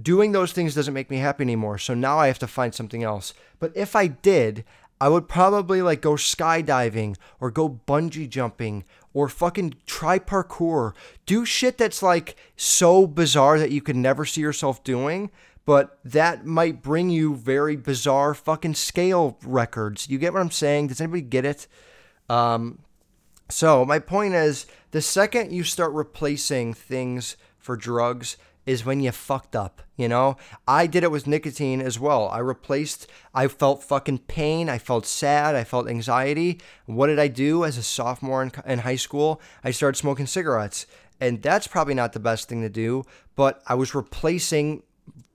[0.00, 1.78] doing those things doesn't make me happy anymore.
[1.78, 3.34] So now I have to find something else.
[3.58, 4.64] But if I did,
[5.00, 10.94] I would probably like go skydiving or go bungee jumping or fucking try parkour.
[11.26, 15.30] Do shit that's like so bizarre that you could never see yourself doing,
[15.64, 20.08] but that might bring you very bizarre fucking scale records.
[20.08, 20.88] You get what I'm saying?
[20.88, 21.66] Does anybody get it?
[22.28, 22.80] Um,
[23.48, 29.10] so my point is, the second you start replacing things for drugs, is when you
[29.10, 30.36] fucked up, you know?
[30.68, 32.28] I did it with nicotine as well.
[32.28, 34.68] I replaced, I felt fucking pain.
[34.68, 35.54] I felt sad.
[35.54, 36.60] I felt anxiety.
[36.86, 39.40] What did I do as a sophomore in, in high school?
[39.64, 40.86] I started smoking cigarettes.
[41.20, 43.04] And that's probably not the best thing to do,
[43.36, 44.82] but I was replacing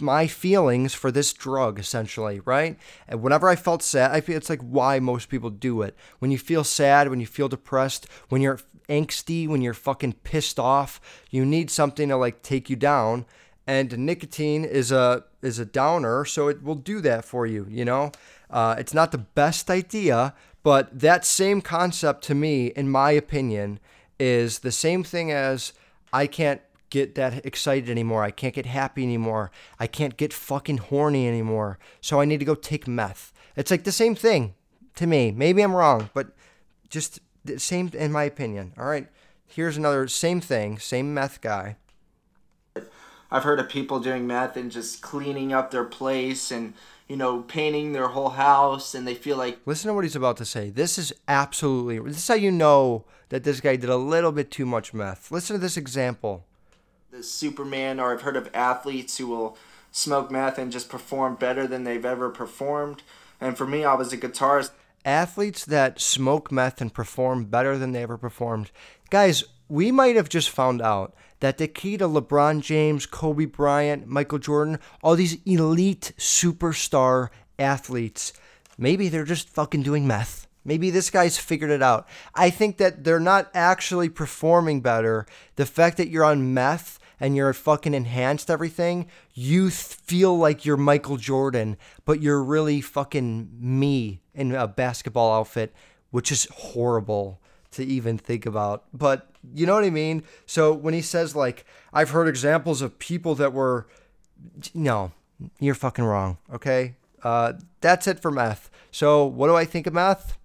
[0.01, 2.77] my feelings for this drug essentially right?
[3.07, 5.95] And whenever i felt sad i feel it's like why most people do it.
[6.19, 10.60] When you feel sad when you feel depressed when you're angsty when you're fucking pissed
[10.60, 13.25] off you need something to like take you down.
[13.65, 17.86] And nicotine is a is a downer so it will do that for you you
[17.86, 18.12] know?
[18.49, 20.33] Uh, it's not the best idea
[20.63, 23.79] but that same concept to me in my opinion
[24.19, 25.73] is the same thing as
[26.12, 28.23] i can't get that excited anymore.
[28.23, 29.52] I can't get happy anymore.
[29.80, 31.80] I can't get fucking horny anymore.
[32.02, 33.34] So I need to go take meth.
[33.56, 34.54] It's like the same thing
[34.95, 35.32] to me.
[35.32, 36.30] Maybe I'm wrong, but
[36.89, 38.73] just the same in my opinion.
[38.78, 39.08] All right.
[39.45, 41.78] Here's another same thing, same meth guy.
[43.30, 46.73] I've heard of people doing meth and just cleaning up their place and
[47.08, 50.38] you know painting their whole house and they feel like Listen to what he's about
[50.38, 50.69] to say.
[50.69, 54.52] This is absolutely this is how you know that this guy did a little bit
[54.52, 55.32] too much meth.
[55.32, 56.45] Listen to this example
[57.09, 59.57] the Superman, or I've heard of athletes who will
[59.91, 63.01] smoke meth and just perform better than they've ever performed.
[63.39, 64.71] And for me, I was a guitarist.
[65.05, 68.71] Athletes that smoke meth and perform better than they ever performed.
[69.09, 74.05] Guys, we might have just found out that the key to LeBron James, Kobe Bryant,
[74.07, 78.33] Michael Jordan, all these elite superstar athletes,
[78.77, 80.46] maybe they're just fucking doing meth.
[80.67, 82.08] Maybe this guy's figured it out.
[82.36, 85.25] I think that they're not actually performing better.
[85.56, 90.75] The fact that you're on meth and you're fucking enhanced everything, you feel like you're
[90.75, 95.73] Michael Jordan, but you're really fucking me in a basketball outfit,
[96.12, 97.39] which is horrible
[97.71, 98.84] to even think about.
[98.93, 100.23] But you know what I mean?
[100.45, 103.88] So when he says, like, I've heard examples of people that were,
[104.73, 105.13] no,
[105.62, 106.95] you're fucking wrong, okay?
[107.23, 108.69] Uh, that's it for meth.
[108.91, 110.38] So what do I think of meth?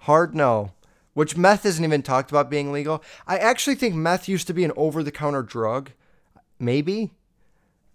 [0.00, 0.72] Hard no.
[1.12, 3.02] Which meth isn't even talked about being legal.
[3.26, 5.90] I actually think meth used to be an over the counter drug.
[6.58, 7.12] Maybe.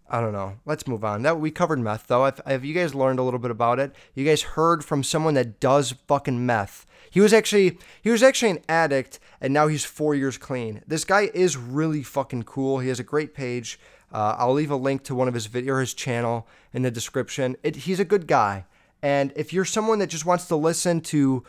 [0.07, 0.59] I don't know.
[0.65, 1.23] Let's move on.
[1.23, 2.25] That we covered meth though.
[2.25, 3.95] Have, have you guys learned a little bit about it?
[4.13, 6.85] You guys heard from someone that does fucking meth.
[7.09, 10.83] He was actually he was actually an addict and now he's 4 years clean.
[10.85, 12.79] This guy is really fucking cool.
[12.79, 13.79] He has a great page.
[14.11, 16.91] Uh, I'll leave a link to one of his video or his channel in the
[16.91, 17.55] description.
[17.63, 18.65] It, he's a good guy.
[19.01, 21.43] And if you're someone that just wants to listen to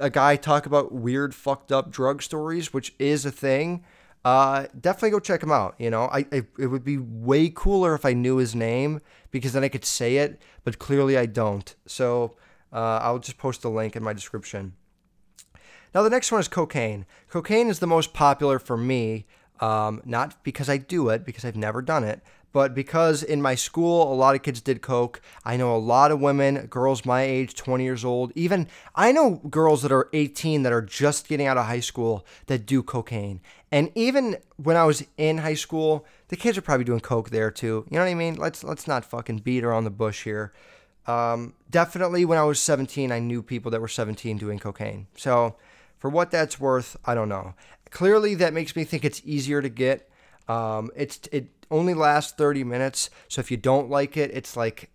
[0.00, 3.84] a guy talk about weird, fucked up drug stories, which is a thing,
[4.24, 5.74] uh, definitely go check him out.
[5.78, 9.52] You know, I, I, it would be way cooler if I knew his name because
[9.52, 11.74] then I could say it, but clearly I don't.
[11.86, 12.36] So
[12.72, 14.74] uh, I'll just post a link in my description.
[15.94, 17.06] Now the next one is cocaine.
[17.28, 19.26] Cocaine is the most popular for me,
[19.60, 23.54] um, not because I do it, because I've never done it, but because in my
[23.54, 27.22] school a lot of kids did coke i know a lot of women girls my
[27.22, 31.46] age 20 years old even i know girls that are 18 that are just getting
[31.46, 33.40] out of high school that do cocaine.
[33.70, 37.50] And even when i was in high school the kids are probably doing coke there
[37.50, 37.86] too.
[37.90, 38.34] You know what i mean?
[38.36, 40.52] Let's let's not fucking beat around the bush here.
[41.06, 45.06] Um, definitely when i was 17 i knew people that were 17 doing cocaine.
[45.16, 45.56] So
[45.98, 47.54] for what that's worth i don't know.
[47.90, 50.10] Clearly that makes me think it's easier to get
[50.48, 53.10] um, it's it only lasts 30 minutes.
[53.28, 54.90] So if you don't like it, it's like,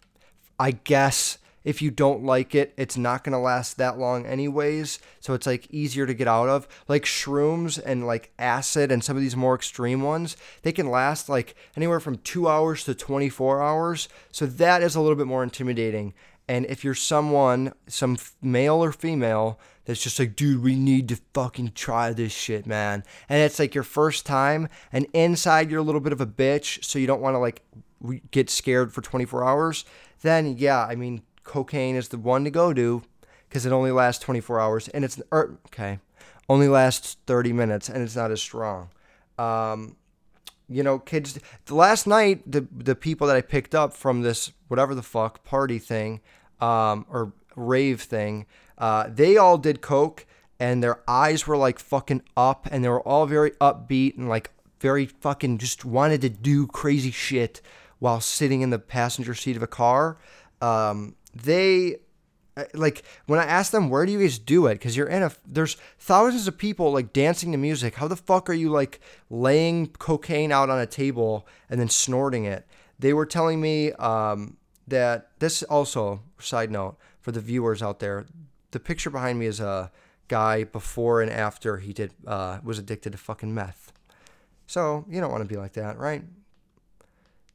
[0.59, 4.99] I guess if you don't like it, it's not going to last that long anyways.
[5.19, 6.67] So it's like easier to get out of.
[6.87, 11.29] Like shrooms and like acid and some of these more extreme ones, they can last
[11.29, 14.09] like anywhere from two hours to 24 hours.
[14.31, 16.13] So that is a little bit more intimidating.
[16.47, 21.19] And if you're someone, some male or female, that's just like, dude, we need to
[21.33, 23.03] fucking try this shit, man.
[23.27, 26.83] And it's like your first time, and inside you're a little bit of a bitch,
[26.83, 27.61] so you don't want to like
[28.31, 29.85] get scared for 24 hours.
[30.21, 33.03] Then, yeah, I mean, cocaine is the one to go to
[33.49, 35.99] because it only lasts 24 hours, and it's er, okay,
[36.49, 38.89] only lasts 30 minutes, and it's not as strong.
[39.37, 39.97] Um,
[40.69, 41.39] you know, kids.
[41.65, 45.43] The last night, the the people that I picked up from this whatever the fuck
[45.43, 46.21] party thing,
[46.61, 48.45] um, or rave thing,
[48.83, 50.25] uh, they all did coke,
[50.59, 54.51] and their eyes were like fucking up, and they were all very upbeat and like
[54.81, 57.61] very fucking just wanted to do crazy shit
[57.99, 60.17] while sitting in the passenger seat of a car.
[60.61, 61.99] Um, they
[62.57, 65.23] uh, like when I asked them where do you guys do it because you're in
[65.23, 67.95] a there's thousands of people like dancing to music.
[67.95, 72.43] How the fuck are you like laying cocaine out on a table and then snorting
[72.43, 72.67] it?
[72.99, 74.57] They were telling me um,
[74.89, 78.25] that this also side note for the viewers out there.
[78.73, 79.91] The picture behind me is a
[80.27, 83.93] guy before and after he did uh, was addicted to fucking meth.
[84.65, 86.23] So you don't want to be like that, right?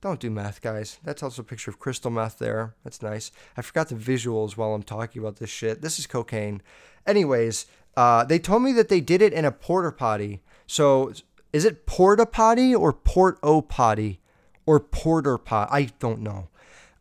[0.00, 1.00] Don't do meth, guys.
[1.02, 2.76] That's also a picture of crystal meth there.
[2.84, 3.32] That's nice.
[3.56, 5.82] I forgot the visuals while I'm talking about this shit.
[5.82, 6.62] This is cocaine.
[7.04, 10.40] Anyways, uh, they told me that they did it in a porta potty.
[10.68, 11.12] So
[11.52, 14.20] is it porta potty or port o potty
[14.66, 15.68] or porter pot?
[15.72, 16.46] I don't know.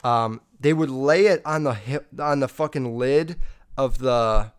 [0.03, 3.35] Um, they would lay it on the hip, on the fucking lid
[3.77, 4.51] of the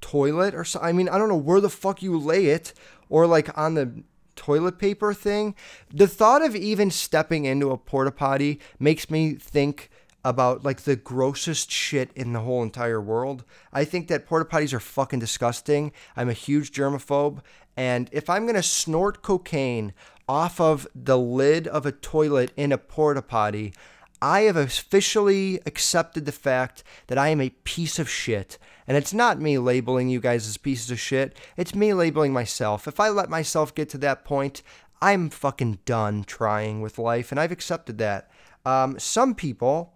[0.00, 0.80] toilet or so.
[0.80, 2.72] I mean, I don't know where the fuck you lay it
[3.08, 4.02] or like on the
[4.36, 5.54] toilet paper thing.
[5.92, 9.90] The thought of even stepping into a porta potty makes me think
[10.24, 13.44] about like the grossest shit in the whole entire world.
[13.72, 15.92] I think that porta potties are fucking disgusting.
[16.16, 17.40] I'm a huge germaphobe.
[17.76, 19.92] And if I'm going to snort cocaine
[20.28, 23.72] off of the lid of a toilet in a porta potty,
[24.20, 28.58] I have officially accepted the fact that I am a piece of shit.
[28.86, 32.88] And it's not me labeling you guys as pieces of shit, it's me labeling myself.
[32.88, 34.62] If I let myself get to that point,
[35.00, 38.30] I'm fucking done trying with life, and I've accepted that.
[38.64, 39.94] Um, some people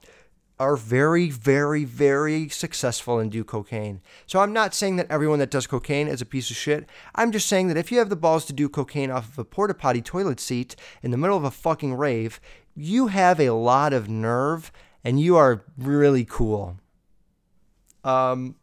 [0.63, 4.01] are very, very, very successful and do cocaine.
[4.27, 6.89] So I'm not saying that everyone that does cocaine is a piece of shit.
[7.17, 9.45] I'm just saying that if you have the balls to do cocaine off of a
[9.45, 12.41] porta potty toilet seat in the middle of a fucking rave,
[12.75, 14.73] you have a lot of nerve
[15.05, 16.79] and you are really cool.
[18.05, 18.57] Um,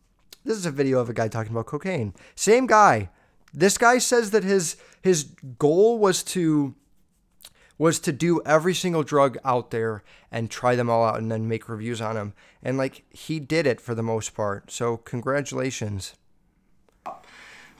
[0.43, 2.13] this is a video of a guy talking about cocaine.
[2.36, 3.10] Same guy.
[3.54, 5.24] This guy says that his his
[5.58, 6.76] goal was to
[7.78, 11.48] was to do every single drug out there and try them all out and then
[11.48, 12.34] make reviews on them.
[12.62, 14.72] And like he did it for the most part.
[14.72, 16.15] So congratulations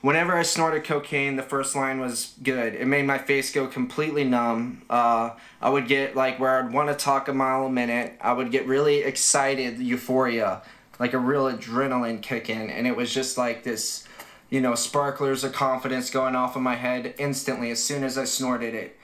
[0.02, 2.74] whenever I snorted cocaine, the first line was good.
[2.74, 4.82] It made my face go completely numb.
[4.88, 8.14] Uh, I would get like where I'd want to talk a mile a minute.
[8.20, 10.62] I would get really excited, euphoria,
[10.98, 14.04] like a real adrenaline kicking, and it was just like this,
[14.48, 18.24] you know, sparklers of confidence going off in my head instantly as soon as I
[18.24, 18.96] snorted it.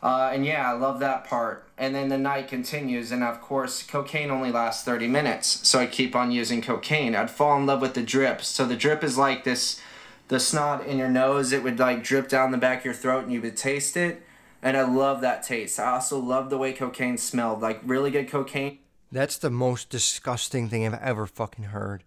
[0.00, 1.68] Uh, and yeah, I love that part.
[1.76, 5.86] And then the night continues, and of course, cocaine only lasts 30 minutes, so I
[5.86, 7.16] keep on using cocaine.
[7.16, 8.42] I'd fall in love with the drip.
[8.42, 9.80] So the drip is like this
[10.28, 13.24] the snot in your nose, it would like drip down the back of your throat
[13.24, 14.22] and you would taste it.
[14.62, 15.78] And I love that taste.
[15.78, 18.78] I also love the way cocaine smelled, like really good cocaine.
[19.10, 22.04] That's the most disgusting thing I've ever fucking heard.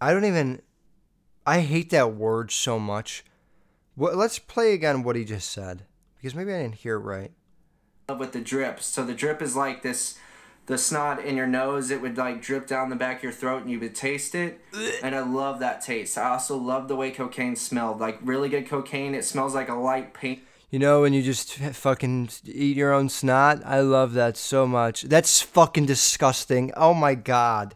[0.00, 0.62] I don't even.
[1.46, 3.24] I hate that word so much.
[3.96, 5.84] Well, let's play again what he just said
[6.16, 7.32] because maybe I didn't hear it right.
[8.16, 10.18] With the drip, so the drip is like this
[10.68, 13.62] the snot in your nose, it would like drip down the back of your throat
[13.62, 14.60] and you would taste it.
[15.02, 16.18] And I love that taste.
[16.18, 18.00] I also love the way cocaine smelled.
[18.00, 20.40] Like really good cocaine, it smells like a light paint.
[20.70, 25.02] You know, when you just fucking eat your own snot, I love that so much.
[25.02, 26.70] That's fucking disgusting.
[26.76, 27.74] Oh my god.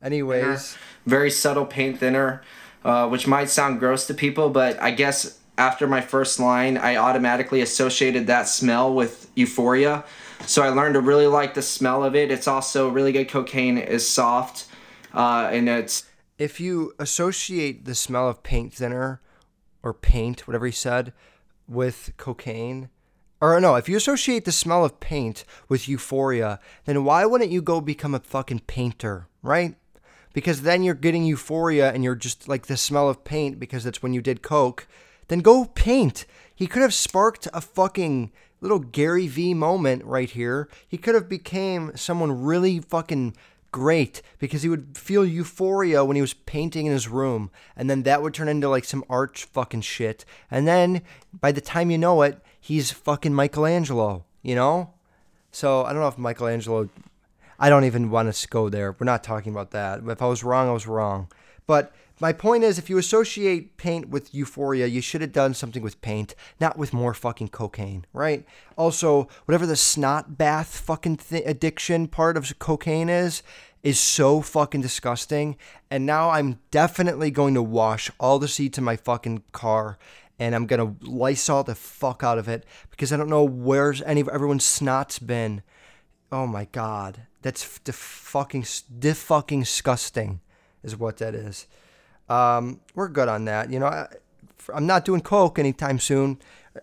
[0.00, 2.42] Anyways, very subtle paint thinner,
[2.84, 6.94] uh, which might sound gross to people, but I guess after my first line, I
[6.94, 10.04] automatically associated that smell with euphoria.
[10.46, 12.30] So I learned to really like the smell of it.
[12.30, 14.66] It's also really good cocaine is soft,
[15.12, 16.04] uh, and it's.
[16.38, 19.20] If you associate the smell of paint thinner,
[19.82, 21.12] or paint, whatever he said,
[21.66, 22.88] with cocaine,
[23.40, 27.62] or no, if you associate the smell of paint with euphoria, then why wouldn't you
[27.62, 29.76] go become a fucking painter, right?
[30.32, 34.02] Because then you're getting euphoria and you're just like the smell of paint because that's
[34.02, 34.88] when you did coke.
[35.28, 36.26] Then go paint.
[36.54, 40.68] He could have sparked a fucking little Gary V moment right here.
[40.86, 43.36] He could have became someone really fucking
[43.70, 48.02] great because he would feel euphoria when he was painting in his room and then
[48.02, 50.24] that would turn into like some art fucking shit.
[50.50, 51.02] And then
[51.38, 54.94] by the time you know it, he's fucking Michelangelo, you know?
[55.50, 56.88] So I don't know if Michelangelo
[57.58, 58.92] I don't even want to go there.
[58.92, 60.00] We're not talking about that.
[60.06, 61.28] If I was wrong, I was wrong.
[61.66, 65.82] But my point is, if you associate paint with euphoria, you should have done something
[65.82, 68.44] with paint, not with more fucking cocaine, right?
[68.76, 73.42] Also, whatever the snot bath fucking th- addiction part of cocaine is,
[73.82, 75.56] is so fucking disgusting.
[75.90, 79.98] And now I'm definitely going to wash all the seats in my fucking car
[80.38, 84.20] and I'm gonna Lysol the fuck out of it because I don't know where's any
[84.20, 85.62] of everyone's snot's been.
[86.30, 88.64] Oh my god, that's the fucking
[88.98, 90.40] the fucking disgusting,
[90.82, 91.66] is what that is.
[92.28, 93.70] Um, we're good on that.
[93.70, 94.06] You know,
[94.74, 96.38] I'm not doing coke anytime soon.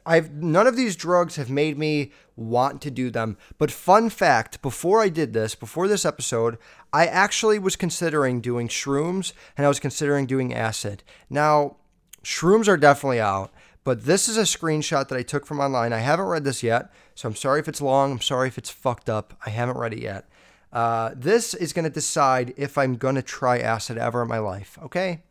[0.05, 3.37] I've none of these drugs have made me want to do them.
[3.57, 6.57] But fun fact, before I did this, before this episode,
[6.91, 11.03] I actually was considering doing shrooms and I was considering doing acid.
[11.29, 11.77] Now,
[12.23, 15.93] shrooms are definitely out, but this is a screenshot that I took from online.
[15.93, 18.11] I haven't read this yet, so I'm sorry if it's long.
[18.11, 19.33] I'm sorry if it's fucked up.
[19.45, 20.27] I haven't read it yet.
[20.73, 24.39] Uh, this is going to decide if I'm going to try acid ever in my
[24.39, 25.21] life, okay?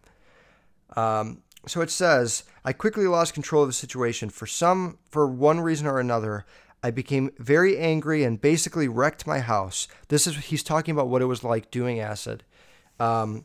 [0.97, 4.31] Um, so it says, I quickly lost control of the situation.
[4.31, 6.45] For some, for one reason or another,
[6.83, 9.89] I became very angry and basically wrecked my house.
[10.09, 12.45] This is, he's talking about what it was like doing acid.
[13.01, 13.45] Um,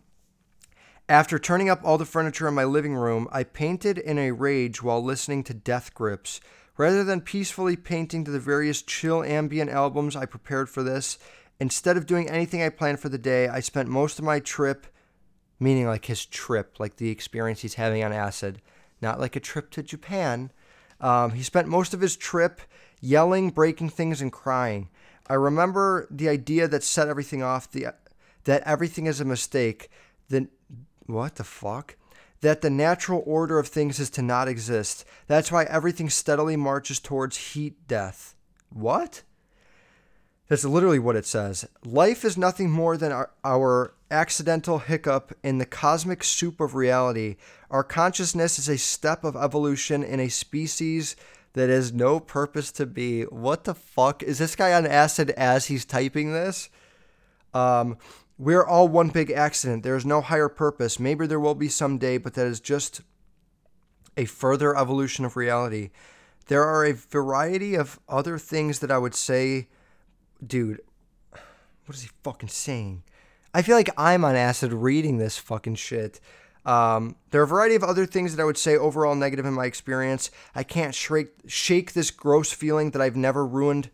[1.07, 4.83] after turning up all the furniture in my living room, I painted in a rage
[4.83, 6.41] while listening to Death Grips.
[6.77, 11.17] Rather than peacefully painting to the various chill ambient albums I prepared for this,
[11.59, 14.85] instead of doing anything I planned for the day, I spent most of my trip
[15.59, 18.61] meaning like his trip, like the experience he's having on acid,
[19.01, 20.51] not like a trip to Japan.
[21.01, 22.61] Um, he spent most of his trip
[23.01, 24.89] yelling, breaking things, and crying.
[25.29, 27.87] I remember the idea that set everything off, the
[28.45, 29.89] that everything is a mistake.
[30.29, 30.49] Then
[31.05, 31.95] what the fuck?
[32.41, 35.05] That the natural order of things is to not exist.
[35.27, 38.35] That's why everything steadily marches towards heat death.
[38.69, 39.23] What?
[40.49, 41.67] That's literally what it says.
[41.85, 47.35] Life is nothing more than our, our accidental hiccup in the cosmic soup of reality.
[47.69, 51.15] Our consciousness is a step of evolution in a species
[51.53, 53.23] that has no purpose to be.
[53.23, 54.23] What the fuck?
[54.23, 56.69] Is this guy on acid as he's typing this?
[57.53, 57.97] Um,
[58.39, 59.83] we're all one big accident.
[59.83, 60.99] There is no higher purpose.
[60.99, 63.01] Maybe there will be someday, but that is just
[64.17, 65.91] a further evolution of reality.
[66.47, 69.67] There are a variety of other things that I would say
[70.45, 70.81] dude,
[71.85, 73.03] what is he fucking saying?
[73.53, 76.19] I feel like I'm on acid reading this fucking shit.
[76.65, 79.53] Um, there are a variety of other things that I would say overall negative in
[79.53, 80.29] my experience.
[80.53, 83.89] I can't shake shake this gross feeling that I've never ruined.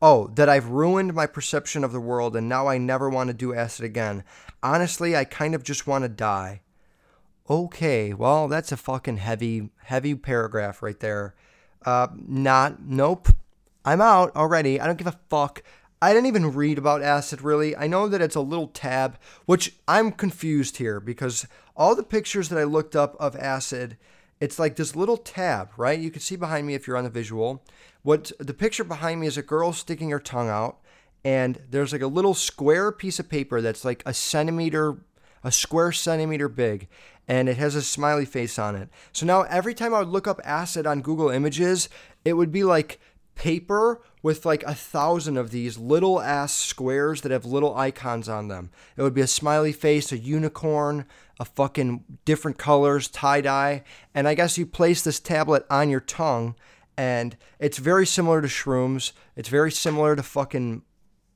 [0.00, 3.34] Oh, that I've ruined my perception of the world and now I never want to
[3.34, 4.24] do acid again.
[4.62, 6.60] Honestly, I kind of just want to die.
[7.50, 11.34] Okay, well, that's a fucking heavy, heavy paragraph right there.
[11.84, 13.28] Uh, not, nope.
[13.84, 14.80] I'm out already.
[14.80, 15.62] I don't give a fuck.
[16.02, 17.76] I didn't even read about acid really.
[17.76, 21.46] I know that it's a little tab, which I'm confused here because
[21.76, 23.96] all the pictures that I looked up of acid,
[24.40, 26.00] it's like this little tab, right?
[26.00, 27.62] You can see behind me if you're on the visual.
[28.02, 30.80] What the picture behind me is a girl sticking her tongue out,
[31.24, 34.96] and there's like a little square piece of paper that's like a centimeter,
[35.44, 36.88] a square centimeter big,
[37.28, 38.88] and it has a smiley face on it.
[39.12, 41.88] So now every time I would look up acid on Google Images,
[42.24, 42.98] it would be like
[43.36, 48.48] paper with like a thousand of these little ass squares that have little icons on
[48.48, 48.70] them.
[48.96, 51.06] It would be a smiley face, a unicorn,
[51.40, 53.82] a fucking different colors, tie dye.
[54.14, 56.54] And I guess you place this tablet on your tongue,
[56.96, 59.12] and it's very similar to shrooms.
[59.34, 60.82] It's very similar to fucking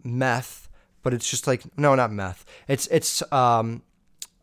[0.05, 0.69] meth,
[1.03, 2.45] but it's just like no, not meth.
[2.69, 3.83] It's it's um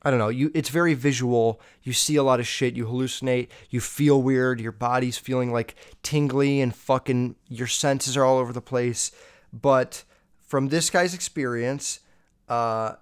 [0.04, 0.30] I don't know.
[0.30, 1.62] You it's very visual.
[1.82, 2.76] You see a lot of shit.
[2.76, 3.48] You hallucinate.
[3.70, 4.60] You feel weird.
[4.60, 7.36] Your body's feeling like tingly and fucking.
[7.48, 9.12] Your senses are all over the place.
[9.54, 10.04] But
[10.42, 12.02] from this guy's experience,
[12.50, 12.94] uh,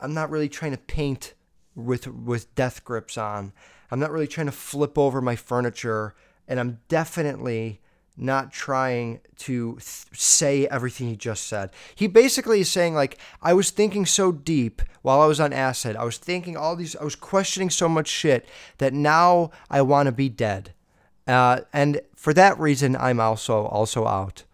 [0.00, 1.34] I'm not really trying to paint
[1.74, 3.52] with with death grips on.
[3.90, 6.14] I'm not really trying to flip over my furniture,
[6.46, 7.80] and I'm definitely
[8.18, 11.70] not trying to th- say everything he just said.
[11.94, 15.96] He basically is saying like I was thinking so deep while I was on acid.
[15.96, 18.46] I was thinking all these I was questioning so much shit
[18.78, 20.72] that now I want to be dead.
[21.26, 24.44] Uh, and for that reason I'm also also out.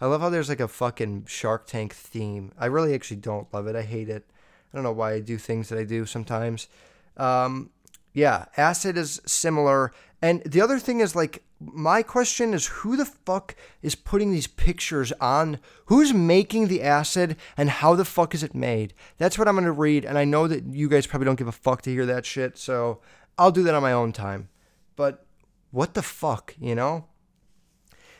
[0.00, 2.52] I love how there's like a fucking Shark Tank theme.
[2.58, 3.74] I really actually don't love it.
[3.76, 4.24] I hate it.
[4.72, 6.68] I don't know why I do things that I do sometimes.
[7.16, 7.70] Um,
[8.12, 9.92] yeah, acid is similar.
[10.20, 14.46] And the other thing is like my question is who the fuck is putting these
[14.46, 15.58] pictures on?
[15.86, 18.94] Who's making the acid and how the fuck is it made?
[19.16, 20.04] That's what I'm going to read.
[20.04, 22.58] And I know that you guys probably don't give a fuck to hear that shit.
[22.58, 23.00] So
[23.36, 24.48] I'll do that on my own time.
[24.96, 25.24] But
[25.70, 27.06] what the fuck, you know?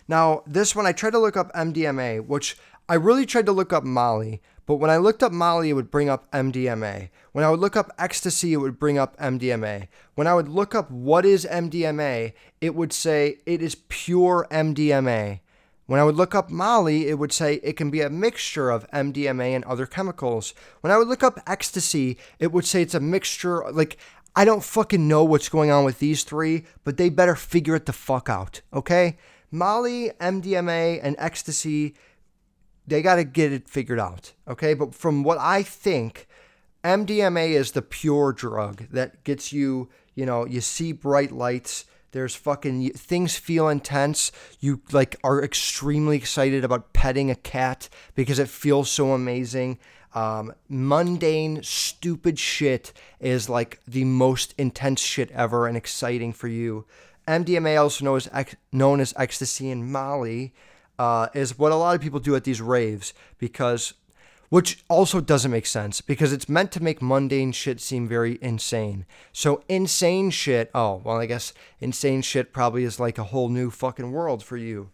[0.07, 2.57] Now, this one, I tried to look up MDMA, which
[2.88, 5.90] I really tried to look up Molly, but when I looked up Molly, it would
[5.90, 7.08] bring up MDMA.
[7.32, 9.88] When I would look up ecstasy, it would bring up MDMA.
[10.14, 15.40] When I would look up what is MDMA, it would say it is pure MDMA.
[15.86, 18.86] When I would look up Molly, it would say it can be a mixture of
[18.90, 20.52] MDMA and other chemicals.
[20.82, 23.64] When I would look up ecstasy, it would say it's a mixture.
[23.72, 23.96] Like,
[24.36, 27.86] I don't fucking know what's going on with these three, but they better figure it
[27.86, 29.16] the fuck out, okay?
[29.50, 31.94] Molly, MDMA, and ecstasy
[32.89, 34.32] they got to get it figured out.
[34.47, 34.74] Okay.
[34.74, 36.26] But from what I think,
[36.84, 41.84] MDMA is the pure drug that gets you, You know, you see bright lights.
[42.12, 44.32] There's fucking things feel intense.
[44.61, 49.78] You like are extremely excited about petting a cat because it feels so amazing.
[50.14, 56.86] Um, mundane, stupid shit is like the most intense shit ever and exciting for you.
[57.26, 60.55] MDMA, also known as known as ecstasy and Molly,
[60.99, 63.94] uh, is what a lot of people do at these raves because,
[64.49, 69.07] which also doesn't make sense because it's meant to make mundane shit seem very insane.
[69.32, 70.70] So insane shit.
[70.74, 74.57] Oh well, I guess insane shit probably is like a whole new fucking world for
[74.57, 74.90] you.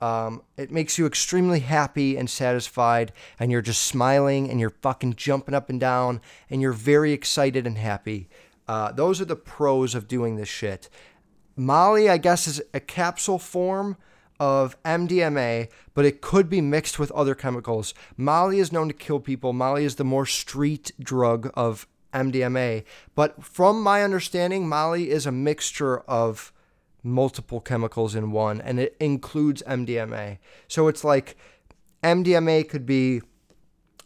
[0.00, 5.14] Um, it makes you extremely happy and satisfied, and you're just smiling and you're fucking
[5.14, 8.28] jumping up and down, and you're very excited and happy.
[8.68, 10.88] Uh, those are the pros of doing this shit.
[11.56, 13.96] Molly, I guess, is a capsule form
[14.40, 17.94] of MDMA, but it could be mixed with other chemicals.
[18.16, 19.52] Molly is known to kill people.
[19.52, 22.84] Molly is the more street drug of MDMA.
[23.14, 26.52] But from my understanding, Molly is a mixture of
[27.02, 30.38] multiple chemicals in one, and it includes MDMA.
[30.66, 31.36] So it's like
[32.02, 33.22] MDMA could be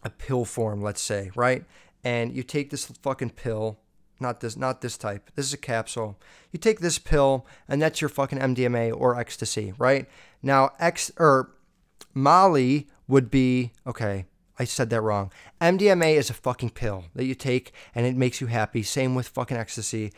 [0.02, 1.64] a pill form, let's say, right?
[2.04, 3.78] And you take this fucking pill,
[4.22, 5.30] not this, not this type.
[5.34, 6.18] This is a capsule.
[6.50, 10.08] You take this pill, and that's your fucking MDMA or ecstasy, right?
[10.42, 11.50] Now, X or
[12.14, 14.26] Molly would be okay.
[14.58, 15.32] I said that wrong.
[15.60, 18.82] MDMA is a fucking pill that you take and it makes you happy.
[18.82, 20.12] Same with fucking ecstasy.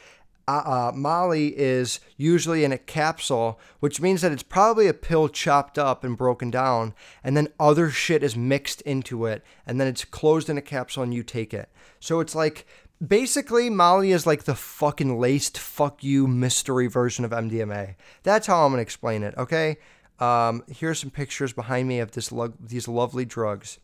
[0.47, 5.29] Uh, uh, Molly is usually in a capsule, which means that it's probably a pill
[5.29, 6.93] chopped up and broken down,
[7.23, 11.03] and then other shit is mixed into it, and then it's closed in a capsule
[11.03, 11.71] and you take it.
[11.99, 12.67] So it's like
[13.09, 17.97] basically Molly is like the fucking laced fuck you mystery version of MDMA.
[18.23, 19.35] That's how I'm gonna explain it.
[19.37, 19.77] Okay.
[20.21, 23.79] Um, here's some pictures behind me of this lo- these lovely drugs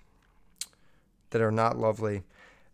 [1.31, 2.23] that are not lovely.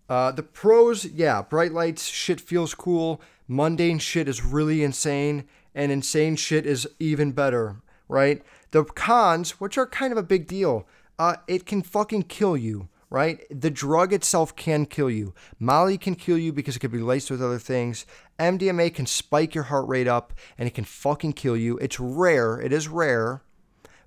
[0.09, 3.21] Uh, the pros, yeah, bright lights, shit feels cool.
[3.49, 5.45] Mundane shit is really insane,
[5.75, 7.77] and insane shit is even better,
[8.09, 8.43] right?
[8.71, 10.87] The cons, which are kind of a big deal,
[11.19, 13.45] uh, it can fucking kill you, right?
[13.51, 15.35] The drug itself can kill you.
[15.59, 18.07] Molly can kill you because it could be laced with other things.
[18.39, 21.79] MDMA can spike your heart rate up, and it can fucking kill you.
[21.79, 23.43] It's rare, it is rare,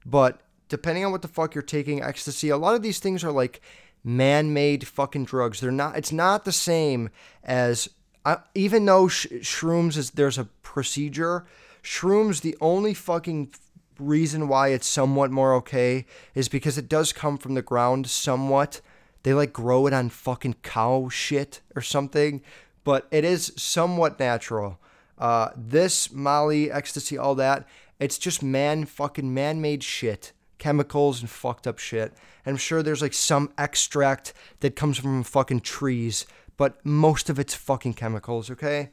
[0.06, 3.32] but depending on what the fuck you're taking, ecstasy, a lot of these things are
[3.32, 3.62] like
[4.04, 5.60] man-made fucking drugs.
[5.60, 5.98] They're not.
[5.98, 7.10] It's not the same
[7.44, 7.90] as
[8.26, 11.46] uh, even though sh- shrooms is there's a procedure.
[11.84, 13.52] Shrooms the only fucking
[13.98, 18.82] reason why it's somewhat more okay is because it does come from the ground somewhat.
[19.24, 22.42] They like grow it on fucking cow shit or something,
[22.84, 24.80] but it is somewhat natural.
[25.18, 27.68] Uh, this Molly, ecstasy, all that,
[28.00, 32.14] it's just man fucking man made shit chemicals and fucked up shit.
[32.46, 37.40] And I'm sure there's like some extract that comes from fucking trees, but most of
[37.40, 38.92] it's fucking chemicals, okay?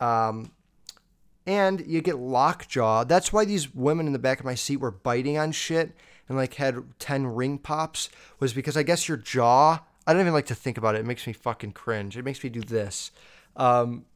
[0.00, 0.50] Um,
[1.46, 3.04] and you get lockjaw.
[3.04, 5.92] That's why these women in the back of my seat were biting on shit
[6.32, 8.08] and like had 10 ring pops,
[8.40, 11.00] was because I guess your jaw, I don't even like to think about it.
[11.00, 12.16] It makes me fucking cringe.
[12.16, 13.10] It makes me do this.
[13.54, 14.06] Um,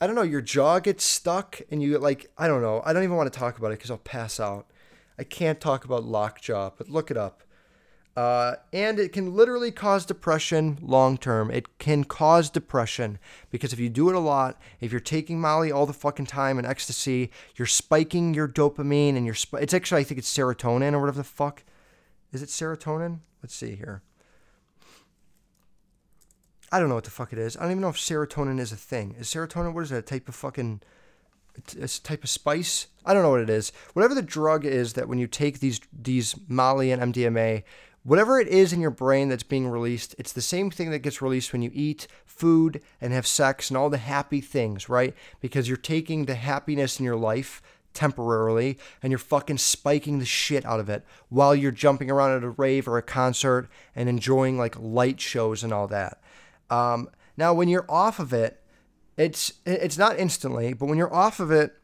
[0.00, 2.82] I don't know, your jaw gets stuck and you like, I don't know.
[2.84, 4.70] I don't even want to talk about it because I'll pass out.
[5.18, 7.42] I can't talk about lockjaw, but look it up.
[8.16, 11.50] Uh, and it can literally cause depression long term.
[11.50, 13.18] It can cause depression
[13.50, 16.56] because if you do it a lot, if you're taking Molly all the fucking time
[16.56, 20.94] and ecstasy, you're spiking your dopamine and your sp- it's actually I think it's serotonin
[20.94, 21.62] or whatever the fuck.
[22.32, 23.20] Is it serotonin?
[23.42, 24.02] Let's see here.
[26.72, 27.56] I don't know what the fuck it is.
[27.56, 29.14] I don't even know if serotonin is a thing.
[29.18, 29.98] Is serotonin what is it?
[29.98, 30.80] A type of fucking
[31.76, 32.86] it's a type of spice.
[33.04, 33.72] I don't know what it is.
[33.92, 37.62] Whatever the drug is that when you take these these Molly and MDMA,
[38.06, 41.20] whatever it is in your brain that's being released, it's the same thing that gets
[41.20, 45.12] released when you eat food and have sex and all the happy things, right?
[45.40, 47.60] Because you're taking the happiness in your life
[47.92, 52.44] temporarily and you're fucking spiking the shit out of it while you're jumping around at
[52.44, 56.20] a rave or a concert and enjoying like light shows and all that.
[56.70, 58.62] Um, now, when you're off of it,
[59.16, 61.74] it's it's not instantly, but when you're off of it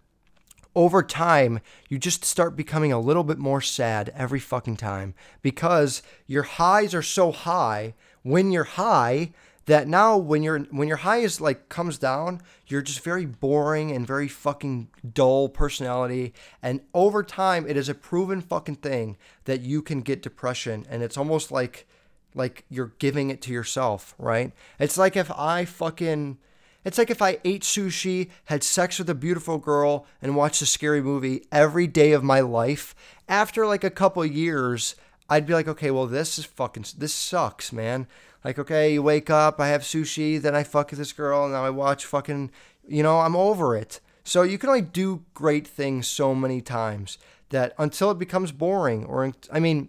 [0.75, 6.03] over time, you just start becoming a little bit more sad every fucking time because
[6.27, 9.33] your highs are so high when you're high
[9.67, 13.93] that now when you're when your high is like comes down, you're just very boring
[13.93, 19.61] and very fucking dull personality and over time it is a proven fucking thing that
[19.61, 21.87] you can get depression and it's almost like
[22.35, 24.53] like you're giving it to yourself, right?
[24.79, 26.39] It's like if I fucking
[26.85, 30.67] it's like if I ate sushi, had sex with a beautiful girl, and watched a
[30.67, 32.95] scary movie every day of my life.
[33.29, 34.97] After like a couple years,
[35.29, 38.07] I'd be like, okay, well, this is fucking, this sucks, man.
[38.45, 41.65] Like, okay, you wake up, I have sushi, then I fuck this girl, and now
[41.65, 42.51] I watch fucking,
[42.87, 44.01] You know, I'm over it.
[44.25, 47.19] So you can only do great things so many times
[47.51, 49.89] that until it becomes boring or I mean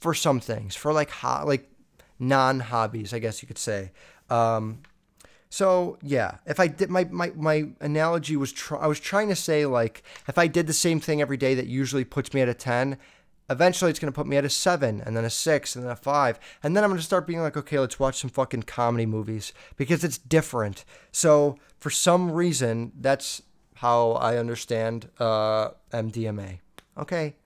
[0.00, 1.70] for some things, for like ho- like
[2.18, 3.92] non-hobbies, I guess you could say.
[4.30, 4.80] Um,
[5.54, 9.36] so yeah, if I did my my, my analogy was tr- I was trying to
[9.36, 12.48] say like if I did the same thing every day that usually puts me at
[12.48, 12.98] a 10,
[13.48, 15.92] eventually it's going to put me at a 7 and then a 6 and then
[15.92, 18.64] a 5 and then I'm going to start being like okay, let's watch some fucking
[18.64, 20.84] comedy movies because it's different.
[21.12, 23.40] So for some reason that's
[23.74, 26.58] how I understand uh, MDMA.
[26.98, 27.36] Okay.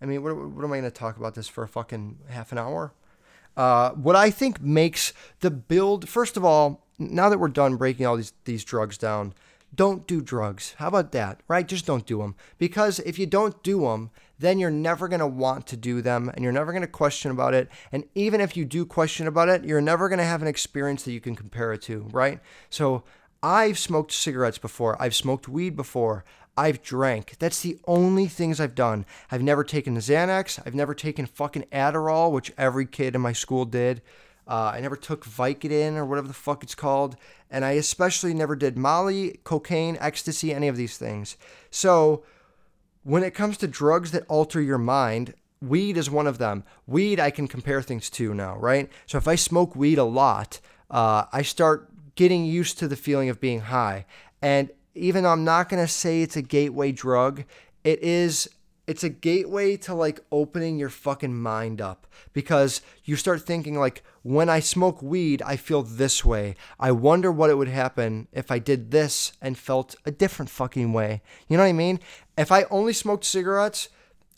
[0.00, 2.50] I mean, what, what am I going to talk about this for a fucking half
[2.50, 2.94] an hour?
[3.58, 8.06] Uh, what I think makes the build, first of all, now that we're done breaking
[8.06, 9.34] all these these drugs down,
[9.74, 10.74] don't do drugs.
[10.78, 11.40] How about that?
[11.48, 11.66] Right?
[11.66, 12.34] Just don't do them.
[12.58, 16.30] Because if you don't do them, then you're never going to want to do them
[16.34, 17.68] and you're never going to question about it.
[17.90, 21.04] And even if you do question about it, you're never going to have an experience
[21.04, 22.40] that you can compare it to, right?
[22.68, 23.04] So
[23.42, 25.00] I've smoked cigarettes before.
[25.00, 26.24] I've smoked weed before.
[26.56, 27.36] I've drank.
[27.38, 29.06] That's the only things I've done.
[29.30, 30.60] I've never taken Xanax.
[30.66, 34.02] I've never taken fucking Adderall, which every kid in my school did.
[34.46, 37.16] Uh, I never took Vicodin or whatever the fuck it's called.
[37.50, 41.36] And I especially never did Molly, cocaine, ecstasy, any of these things.
[41.70, 42.24] So
[43.02, 46.64] when it comes to drugs that alter your mind, weed is one of them.
[46.86, 48.90] Weed, I can compare things to now, right?
[49.06, 53.28] So if I smoke weed a lot, uh, I start getting used to the feeling
[53.28, 54.06] of being high.
[54.40, 57.44] And even though I'm not going to say it's a gateway drug,
[57.84, 58.48] it is
[58.86, 64.02] it's a gateway to like opening your fucking mind up because you start thinking like
[64.22, 66.56] when I smoke weed, I feel this way.
[66.80, 70.92] I wonder what it would happen if I did this and felt a different fucking
[70.92, 71.22] way.
[71.48, 72.00] You know what I mean?
[72.36, 73.88] If I only smoked cigarettes,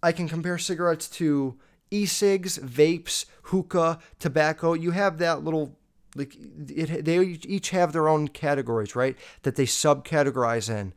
[0.02, 1.58] I can compare cigarettes to
[1.90, 4.74] e-cigs, vapes, hookah, tobacco.
[4.74, 5.78] You have that little
[6.16, 6.36] like
[6.68, 9.16] it, they each have their own categories, right?
[9.42, 10.92] That they subcategorize in.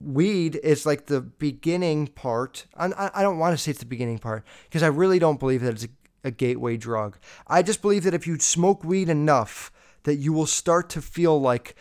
[0.00, 2.66] Weed is like the beginning part.
[2.76, 5.62] I, I don't want to say it's the beginning part because I really don't believe
[5.62, 5.88] that it's a,
[6.24, 7.18] a gateway drug.
[7.46, 9.72] I just believe that if you smoke weed enough,
[10.04, 11.74] that you will start to feel like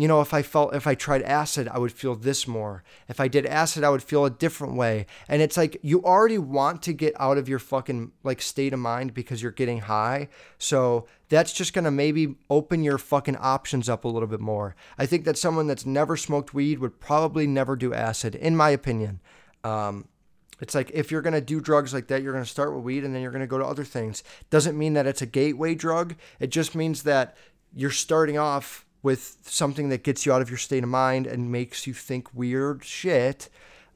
[0.00, 2.82] you know, if I felt, if I tried acid, I would feel this more.
[3.08, 5.06] If I did acid, I would feel a different way.
[5.28, 8.78] And it's like you already want to get out of your fucking like state of
[8.78, 10.28] mind because you're getting high.
[10.58, 14.74] So that's just going to maybe open your fucking options up a little bit more.
[14.96, 18.70] I think that someone that's never smoked weed would probably never do acid, in my
[18.70, 19.20] opinion.
[19.64, 20.08] Um,
[20.60, 22.84] it's like if you're going to do drugs like that, you're going to start with
[22.84, 24.22] weed and then you're going to go to other things.
[24.50, 26.16] Doesn't mean that it's a gateway drug.
[26.38, 27.36] It just means that
[27.74, 31.50] you're starting off with something that gets you out of your state of mind and
[31.50, 33.48] makes you think weird shit.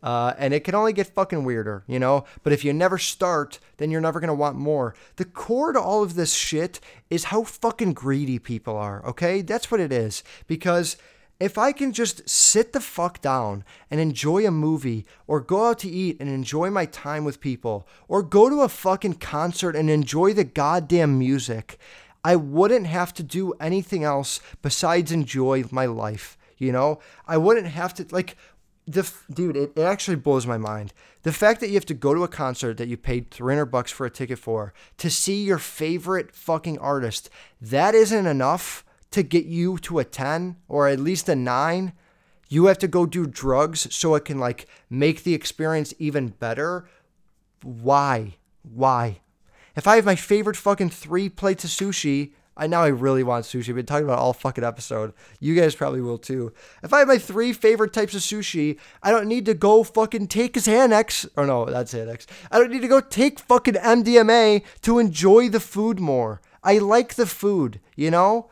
[0.03, 2.27] Uh, and it can only get fucking weirder, you know?
[2.43, 4.95] But if you never start, then you're never gonna want more.
[5.17, 6.79] The core to all of this shit
[7.09, 9.41] is how fucking greedy people are, okay?
[9.41, 10.23] That's what it is.
[10.47, 10.99] Because
[11.41, 15.79] if I can just sit the fuck down and enjoy a movie or go out
[15.81, 19.91] to eat and enjoy my time with people or go to a fucking concert and
[19.91, 21.79] enjoy the goddamn music,
[22.25, 26.39] I wouldn't have to do anything else besides enjoy my life.
[26.57, 28.37] You know, I wouldn't have to like
[28.87, 29.57] the dude.
[29.57, 30.95] It, it actually blows my mind.
[31.23, 33.91] The fact that you have to go to a concert that you paid 300 bucks
[33.91, 37.29] for a ticket for to see your favorite fucking artist.
[37.61, 41.93] That isn't enough to get you to a 10 or at least a 9.
[42.49, 46.89] You have to go do drugs so it can like make the experience even better.
[47.63, 48.35] Why?
[48.63, 49.21] Why?
[49.77, 53.45] If I have my favorite fucking three plates of sushi, I now I really want
[53.45, 53.69] sushi.
[53.69, 55.13] We've been talking about all fucking episode.
[55.41, 56.53] You guys probably will too.
[56.85, 60.29] If I have my three favorite types of sushi, I don't need to go fucking
[60.29, 61.29] take his Xanax.
[61.37, 62.27] Or no, that's Xanax.
[62.53, 66.41] I don't need to go take fucking MDMA to enjoy the food more.
[66.63, 68.51] I like the food, you know?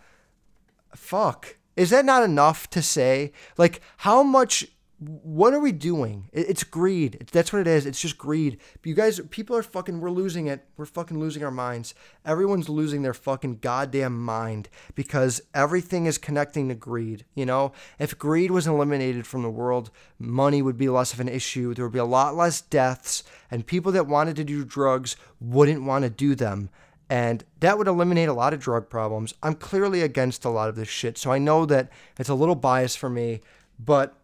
[0.95, 1.57] Fuck.
[1.77, 3.33] Is that not enough to say?
[3.57, 4.66] Like, how much
[5.03, 6.28] what are we doing?
[6.32, 7.28] It's greed.
[7.32, 7.86] That's what it is.
[7.86, 8.59] It's just greed.
[8.84, 10.64] You guys, people are fucking, we're losing it.
[10.76, 11.94] We're fucking losing our minds.
[12.24, 17.24] Everyone's losing their fucking goddamn mind because everything is connecting to greed.
[17.34, 19.90] You know, if greed was eliminated from the world,
[20.20, 21.74] money would be less of an issue.
[21.74, 25.82] There would be a lot less deaths, and people that wanted to do drugs wouldn't
[25.82, 26.70] want to do them.
[27.11, 29.34] And that would eliminate a lot of drug problems.
[29.42, 31.18] I'm clearly against a lot of this shit.
[31.18, 33.40] So I know that it's a little biased for me,
[33.78, 34.16] but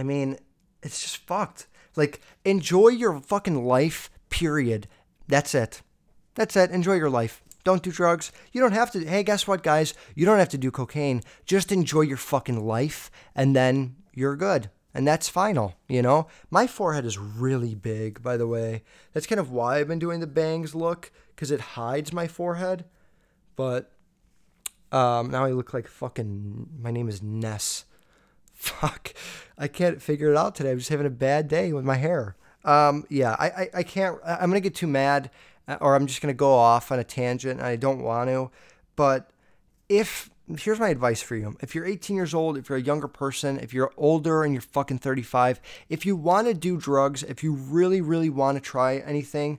[0.00, 0.38] I mean,
[0.82, 1.66] it's just fucked.
[1.94, 4.88] Like, enjoy your fucking life, period.
[5.28, 5.82] That's it.
[6.36, 6.70] That's it.
[6.70, 7.42] Enjoy your life.
[7.64, 8.32] Don't do drugs.
[8.50, 9.04] You don't have to.
[9.04, 9.92] Hey, guess what, guys?
[10.14, 11.20] You don't have to do cocaine.
[11.44, 14.70] Just enjoy your fucking life, and then you're good.
[14.94, 16.28] And that's final, you know?
[16.50, 18.82] My forehead is really big, by the way.
[19.12, 22.86] That's kind of why I've been doing the bangs look, because it hides my forehead.
[23.54, 23.92] But
[24.92, 26.70] um, now I look like fucking.
[26.80, 27.84] My name is Ness.
[28.80, 29.14] Fuck.
[29.56, 30.70] I can't figure it out today.
[30.70, 32.36] I'm just having a bad day with my hair.
[32.62, 34.18] Um, yeah, I, I, I can't.
[34.22, 35.30] I'm gonna get too mad,
[35.66, 37.58] uh, or I'm just gonna go off on a tangent.
[37.58, 38.50] And I don't want to.
[38.96, 39.30] But
[39.88, 43.08] if here's my advice for you: if you're 18 years old, if you're a younger
[43.08, 45.58] person, if you're older and you're fucking 35,
[45.88, 49.58] if you want to do drugs, if you really, really want to try anything,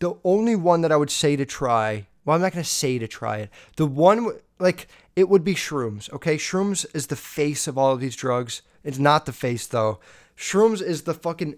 [0.00, 2.06] the only one that I would say to try.
[2.24, 3.50] Well, I'm not gonna say to try it.
[3.76, 6.12] The one like it would be shrooms.
[6.12, 8.62] Okay, shrooms is the face of all of these drugs.
[8.84, 10.00] It's not the face though.
[10.36, 11.56] Shrooms is the fucking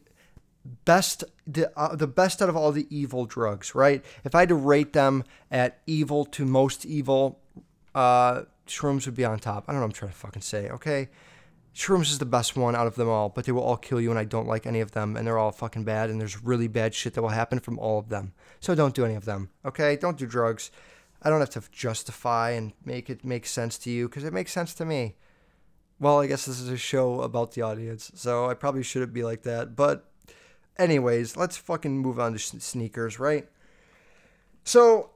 [0.85, 4.05] best the uh, the best out of all the evil drugs, right?
[4.25, 7.39] If I had to rate them at evil to most evil,
[7.95, 9.65] uh, shrooms would be on top.
[9.69, 11.09] I don't know I'm trying to fucking say, okay?
[11.75, 14.11] Shrooms is the best one out of them all, but they will all kill you,
[14.11, 16.69] and I don't like any of them, and they're all fucking bad, and there's really
[16.69, 18.33] bad shit that will happen from all of them.
[18.61, 19.97] So don't do any of them, okay?
[19.97, 20.71] Don't do drugs.
[21.25, 24.53] I don't have to justify and make it make sense to you because it makes
[24.53, 25.16] sense to me.
[25.99, 29.25] Well, I guess this is a show about the audience, so I probably shouldn't be
[29.25, 30.11] like that, but
[30.77, 33.49] Anyways, let's fucking move on to sneakers, right?
[34.64, 35.11] So,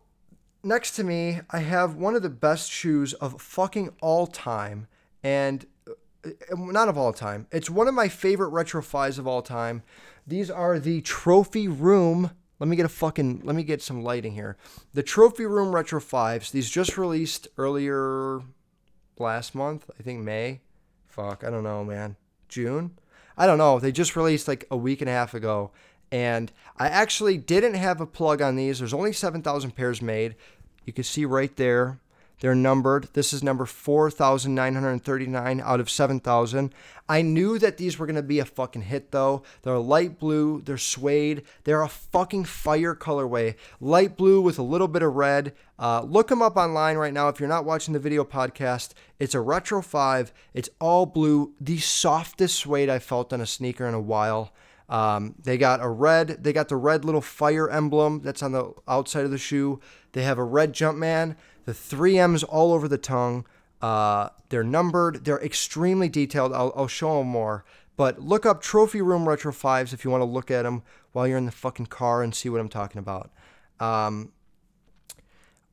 [0.63, 4.87] next to me, I have one of the best shoes of fucking all time,
[5.23, 7.49] and uh, not of all time.
[7.51, 9.83] It's one of my favorite retro fives of all time.
[10.27, 12.31] These are the Trophy Room.
[12.59, 13.43] Let me get a fucking.
[13.45, 14.57] Let me get some lighting here.
[14.95, 16.51] The Trophy Room Retro Fives.
[16.51, 18.41] These just released earlier
[19.19, 19.89] last month.
[19.99, 20.61] I think May.
[21.07, 22.17] Fuck, I don't know, man.
[22.49, 22.99] June.
[23.37, 23.79] I don't know.
[23.79, 25.71] They just released like a week and a half ago.
[26.11, 28.79] And I actually didn't have a plug on these.
[28.79, 30.35] There's only 7,000 pairs made.
[30.85, 32.01] You can see right there.
[32.41, 33.09] They're numbered.
[33.15, 36.73] This is number 4,939 out of 7,000.
[37.09, 39.43] I knew that these were going to be a fucking hit though.
[39.63, 43.57] They're light blue, they're suede, they're a fucking fire colorway.
[43.81, 45.55] Light blue with a little bit of red.
[45.79, 48.93] Uh, look them up online right now if you're not watching the video podcast.
[49.19, 50.33] It's a Retro 5.
[50.55, 51.55] It's all blue.
[51.61, 54.53] The softest suede I felt on a sneaker in a while.
[54.89, 58.73] Um, they got a red, they got the red little fire emblem that's on the
[58.87, 59.81] outside of the shoe.
[60.13, 61.37] They have a red Jumpman
[61.69, 63.45] the 3M's all over the tongue.
[63.83, 65.27] Uh, they're numbered.
[65.27, 66.55] They're extremely detailed.
[66.55, 67.67] I'll, I'll show them more.
[67.95, 71.29] But look up Trophy Room Retro 5s if you want to look at them while
[71.29, 73.31] you're in the fucking car and see what I'm talking about.
[73.81, 74.33] Um,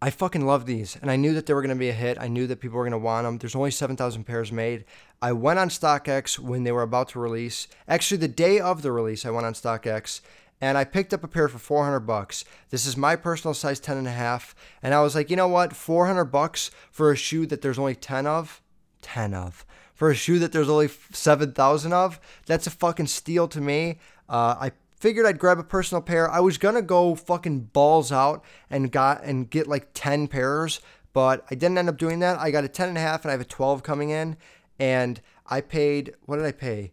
[0.02, 2.18] I fucking love these, and I knew that they were going to be a hit.
[2.20, 3.38] I knew that people were going to want them.
[3.38, 4.84] There's only 7,000 pairs made.
[5.22, 7.70] I went on StockX when they were about to release.
[7.88, 10.20] Actually, the day of the release, I went on StockX,
[10.62, 12.46] and I picked up a pair for 400 bucks.
[12.70, 15.48] This is my personal size 10 and a half, and I was like, you know
[15.48, 15.76] what?
[15.76, 18.62] 400 bucks for a shoe that there's only 10 of?
[19.02, 19.66] 10 of.
[19.94, 22.20] For a shoe that there's only 7,000 of?
[22.46, 24.00] That's a fucking steal to me.
[24.28, 26.30] Uh, I figured I'd grab a personal pair.
[26.30, 30.82] I was gonna go fucking balls out and got and get like 10 pairs,
[31.14, 32.40] but I didn't end up doing that.
[32.40, 34.38] I got a 10 and a half and I have a 12 coming in,
[34.80, 36.92] and I paid what did I pay?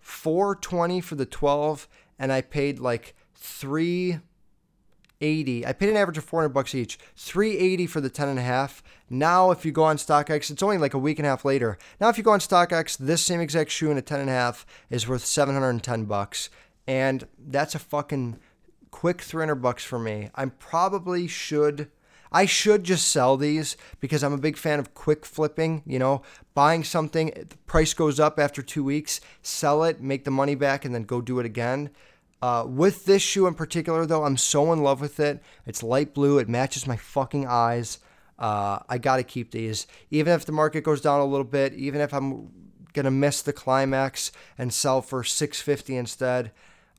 [0.00, 1.88] 420 for the 12
[2.18, 4.20] and I paid like three
[5.20, 5.66] eighty.
[5.66, 6.98] I paid an average of 400 bucks each.
[7.16, 8.82] 380 for the 10 and a half.
[9.08, 11.78] Now, if you go on StockX, it's only like a week and a half later.
[12.00, 14.32] Now, if you go on StockX, this same exact shoe in a 10 and a
[14.32, 16.50] half is worth 710 bucks.
[16.86, 18.38] And that's a fucking
[18.90, 20.30] quick 300 bucks for me.
[20.34, 21.90] I probably should
[22.34, 26.22] I should just sell these because I'm a big fan of quick flipping, you know,
[26.52, 30.84] buying something, the price goes up after two weeks, sell it, make the money back,
[30.84, 31.90] and then go do it again.
[32.42, 35.40] Uh, with this shoe in particular, though, I'm so in love with it.
[35.64, 38.00] It's light blue, it matches my fucking eyes.
[38.36, 39.86] Uh, I got to keep these.
[40.10, 42.50] Even if the market goes down a little bit, even if I'm
[42.94, 46.50] going to miss the climax and sell for 650 instead,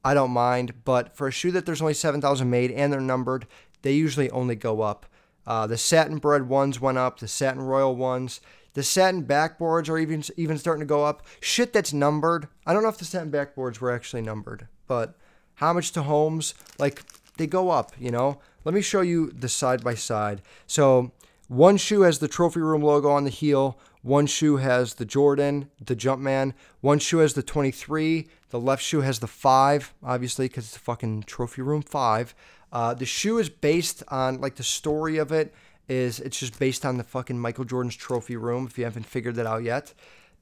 [0.01, 0.85] I don't mind.
[0.85, 3.47] But for a shoe that there's only 7,000 made and they're numbered,
[3.81, 5.05] they usually only go up.
[5.47, 7.19] Uh, the satin bred ones went up.
[7.19, 8.41] The satin royal ones.
[8.73, 11.25] The satin backboards are even even starting to go up.
[11.39, 12.47] Shit that's numbered.
[12.65, 15.15] I don't know if the satin backboards were actually numbered, but
[15.55, 17.03] homage to homes, like
[17.37, 17.93] they go up.
[17.97, 18.39] You know.
[18.65, 20.41] Let me show you the side by side.
[20.65, 21.11] So
[21.47, 23.77] one shoe has the trophy room logo on the heel.
[24.01, 26.53] One shoe has the Jordan, the Jumpman.
[26.81, 28.27] One shoe has the 23.
[28.49, 32.35] The left shoe has the 5, obviously, because it's a fucking trophy room 5.
[32.71, 35.53] Uh, the shoe is based on like the story of it
[35.87, 38.65] is it's just based on the fucking Michael Jordan's trophy room.
[38.65, 39.93] If you haven't figured that out yet,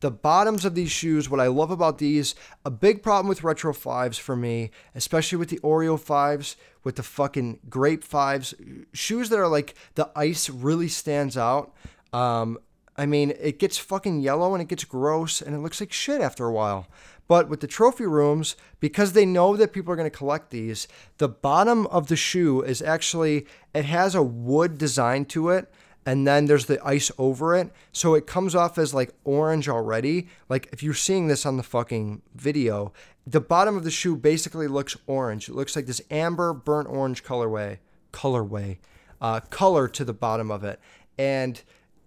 [0.03, 1.29] the bottoms of these shoes.
[1.29, 5.49] What I love about these, a big problem with retro fives for me, especially with
[5.49, 8.53] the Oreo fives, with the fucking grape fives,
[8.93, 11.73] shoes that are like the ice really stands out.
[12.11, 12.57] Um,
[12.97, 16.21] I mean, it gets fucking yellow and it gets gross and it looks like shit
[16.21, 16.87] after a while.
[17.27, 20.87] But with the trophy rooms, because they know that people are going to collect these,
[21.17, 25.71] the bottom of the shoe is actually, it has a wood design to it.
[26.05, 27.71] and then there's the ice over it.
[27.91, 30.27] So it comes off as like orange already.
[30.49, 32.93] Like if you're seeing this on the fucking video,
[33.25, 35.47] the bottom of the shoe basically looks orange.
[35.47, 37.77] It looks like this amber burnt orange colorway,
[38.11, 38.77] colorway,
[39.21, 40.79] uh, color to the bottom of it.
[41.17, 41.61] And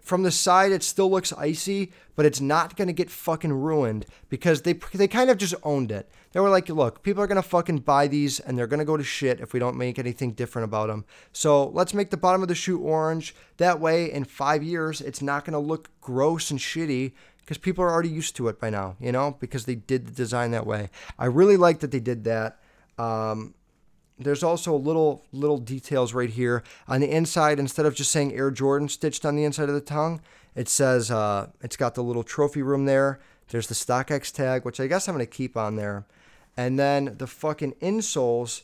[0.07, 4.07] from the side, it still looks icy, but it's not going to get fucking ruined
[4.29, 6.09] because they they kind of just owned it.
[6.31, 8.85] They were like, look, people are going to fucking buy these and they're going to
[8.85, 11.07] go to shit if we don't make anything different about them.
[11.33, 13.35] So let's make the bottom of the shoe orange.
[13.57, 17.83] That way, in five years, it's not going to look gross and shitty because people
[17.83, 20.69] are already used to it by now, you know, because they did the design that
[20.69, 20.89] way.
[21.19, 22.61] I really like that they did that.
[22.97, 23.56] Um,
[24.19, 27.59] there's also little little details right here on the inside.
[27.59, 30.21] Instead of just saying Air Jordan stitched on the inside of the tongue,
[30.55, 33.21] it says uh, it's got the little trophy room there.
[33.49, 36.07] There's the StockX tag, which I guess I'm gonna keep on there,
[36.57, 38.63] and then the fucking insoles.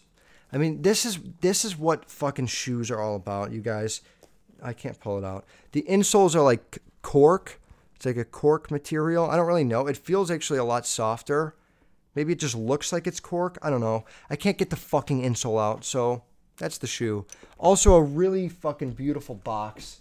[0.52, 4.00] I mean, this is this is what fucking shoes are all about, you guys.
[4.62, 5.44] I can't pull it out.
[5.72, 7.60] The insoles are like cork.
[7.96, 9.30] It's like a cork material.
[9.30, 9.86] I don't really know.
[9.86, 11.54] It feels actually a lot softer.
[12.14, 13.58] Maybe it just looks like it's cork.
[13.62, 14.04] I don't know.
[14.28, 16.24] I can't get the fucking insole out, so
[16.58, 17.26] that's the shoe.
[17.58, 20.00] Also a really fucking beautiful box.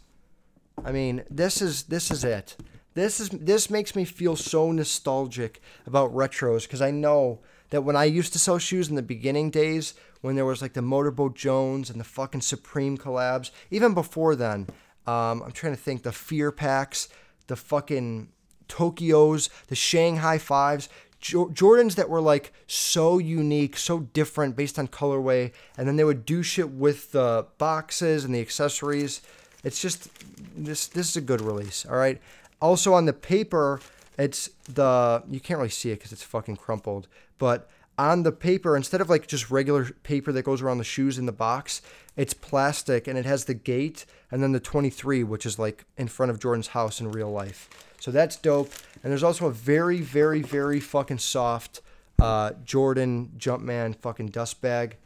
[0.83, 2.55] I mean, this is this is it.
[2.93, 7.39] This is this makes me feel so nostalgic about retros because I know
[7.69, 10.73] that when I used to sell shoes in the beginning days, when there was like
[10.73, 14.67] the Motorboat Jones and the fucking Supreme collabs, even before then,
[15.07, 17.07] um, I'm trying to think the Fear Packs,
[17.47, 18.29] the fucking
[18.67, 20.89] Tokyos, the Shanghai Fives.
[21.21, 26.25] Jordans that were like so unique, so different based on colorway, and then they would
[26.25, 29.21] do shit with the boxes and the accessories.
[29.63, 30.09] It's just
[30.55, 32.19] this this is a good release, all right?
[32.59, 33.79] Also on the paper,
[34.17, 37.07] it's the you can't really see it cuz it's fucking crumpled,
[37.37, 37.69] but
[37.99, 41.27] on the paper instead of like just regular paper that goes around the shoes in
[41.27, 41.83] the box,
[42.17, 46.07] it's plastic and it has the gate and then the 23 which is like in
[46.07, 47.69] front of Jordan's house in real life.
[47.99, 48.71] So that's dope.
[49.03, 51.81] And there's also a very, very, very fucking soft
[52.21, 54.97] uh, Jordan Jumpman fucking dust bag.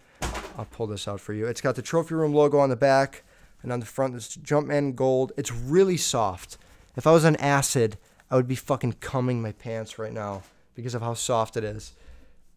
[0.57, 1.47] I'll pull this out for you.
[1.47, 3.23] It's got the Trophy Room logo on the back,
[3.61, 5.31] and on the front, it's Jumpman gold.
[5.37, 6.57] It's really soft.
[6.95, 7.97] If I was on acid,
[8.29, 10.43] I would be fucking cumming my pants right now
[10.75, 11.93] because of how soft it is.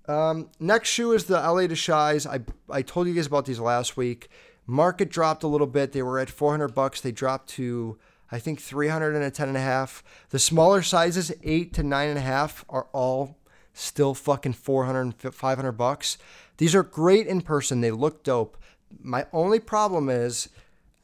[0.06, 2.26] Um, next shoe is the LA Deshies.
[2.26, 2.40] I
[2.72, 4.28] I told you guys about these last week.
[4.66, 5.92] Market dropped a little bit.
[5.92, 7.00] They were at 400 bucks.
[7.00, 7.98] They dropped to
[8.30, 10.02] I think 300 and a 10 and a half.
[10.30, 13.38] The smaller sizes, eight to nine and a half, are all
[13.72, 16.18] still fucking 400 500 bucks.
[16.58, 17.80] These are great in person.
[17.80, 18.58] They look dope.
[19.00, 20.48] My only problem is,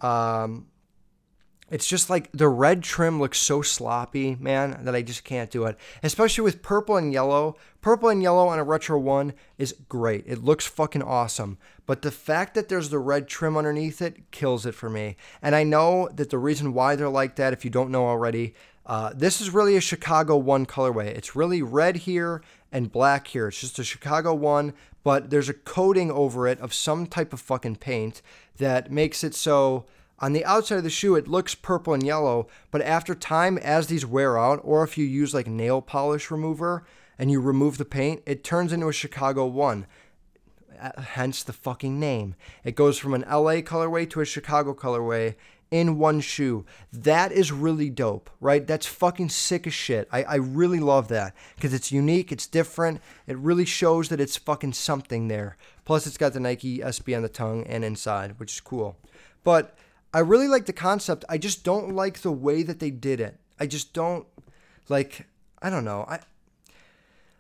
[0.00, 0.66] um,
[1.74, 5.64] it's just like the red trim looks so sloppy, man, that I just can't do
[5.64, 5.76] it.
[6.04, 7.56] Especially with purple and yellow.
[7.80, 10.22] Purple and yellow on a Retro 1 is great.
[10.28, 11.58] It looks fucking awesome.
[11.84, 15.16] But the fact that there's the red trim underneath it kills it for me.
[15.42, 18.54] And I know that the reason why they're like that, if you don't know already,
[18.86, 21.06] uh, this is really a Chicago 1 colorway.
[21.06, 23.48] It's really red here and black here.
[23.48, 27.40] It's just a Chicago 1, but there's a coating over it of some type of
[27.40, 28.22] fucking paint
[28.58, 29.86] that makes it so
[30.20, 33.88] on the outside of the shoe, it looks purple and yellow, but after time, as
[33.88, 36.84] these wear out, or if you use like nail polish remover
[37.18, 39.86] and you remove the paint, it turns into a Chicago 1.
[40.80, 42.34] Uh, hence the fucking name.
[42.62, 45.34] It goes from an LA colorway to a Chicago colorway
[45.70, 46.64] in one shoe.
[46.92, 48.64] That is really dope, right?
[48.64, 50.08] That's fucking sick as shit.
[50.12, 53.00] I, I really love that because it's unique, it's different.
[53.26, 55.56] It really shows that it's fucking something there.
[55.84, 58.96] Plus, it's got the Nike SB on the tongue and inside, which is cool.
[59.42, 59.76] But
[60.14, 61.24] I really like the concept.
[61.28, 63.38] I just don't like the way that they did it.
[63.58, 64.26] I just don't
[64.88, 65.26] like.
[65.60, 66.06] I don't know.
[66.08, 66.20] I.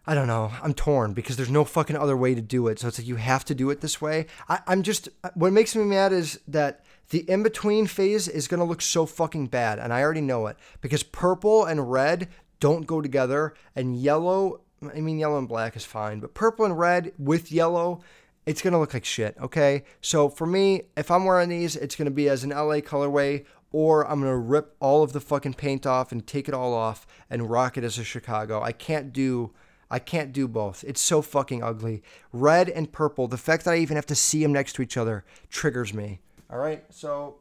[0.06, 0.52] I don't know.
[0.62, 2.78] I'm torn because there's no fucking other way to do it.
[2.78, 4.26] So it's like you have to do it this way.
[4.48, 5.08] I, I'm just.
[5.34, 9.46] What makes me mad is that the in between phase is to look so fucking
[9.46, 9.78] bad.
[9.78, 13.54] And I already know it because purple and red don't go together.
[13.76, 16.18] And yellow, I mean, yellow and black is fine.
[16.18, 18.02] But purple and red with yellow
[18.46, 19.84] it's going to look like shit, okay?
[20.00, 23.44] So for me, if I'm wearing these, it's going to be as an LA colorway
[23.72, 26.74] or I'm going to rip all of the fucking paint off and take it all
[26.74, 28.62] off and rock it as a Chicago.
[28.62, 29.52] I can't do
[29.90, 30.82] I can't do both.
[30.86, 32.02] It's so fucking ugly.
[32.32, 34.96] Red and purple, the fact that I even have to see them next to each
[34.96, 36.20] other triggers me.
[36.50, 36.84] All right?
[36.90, 37.36] So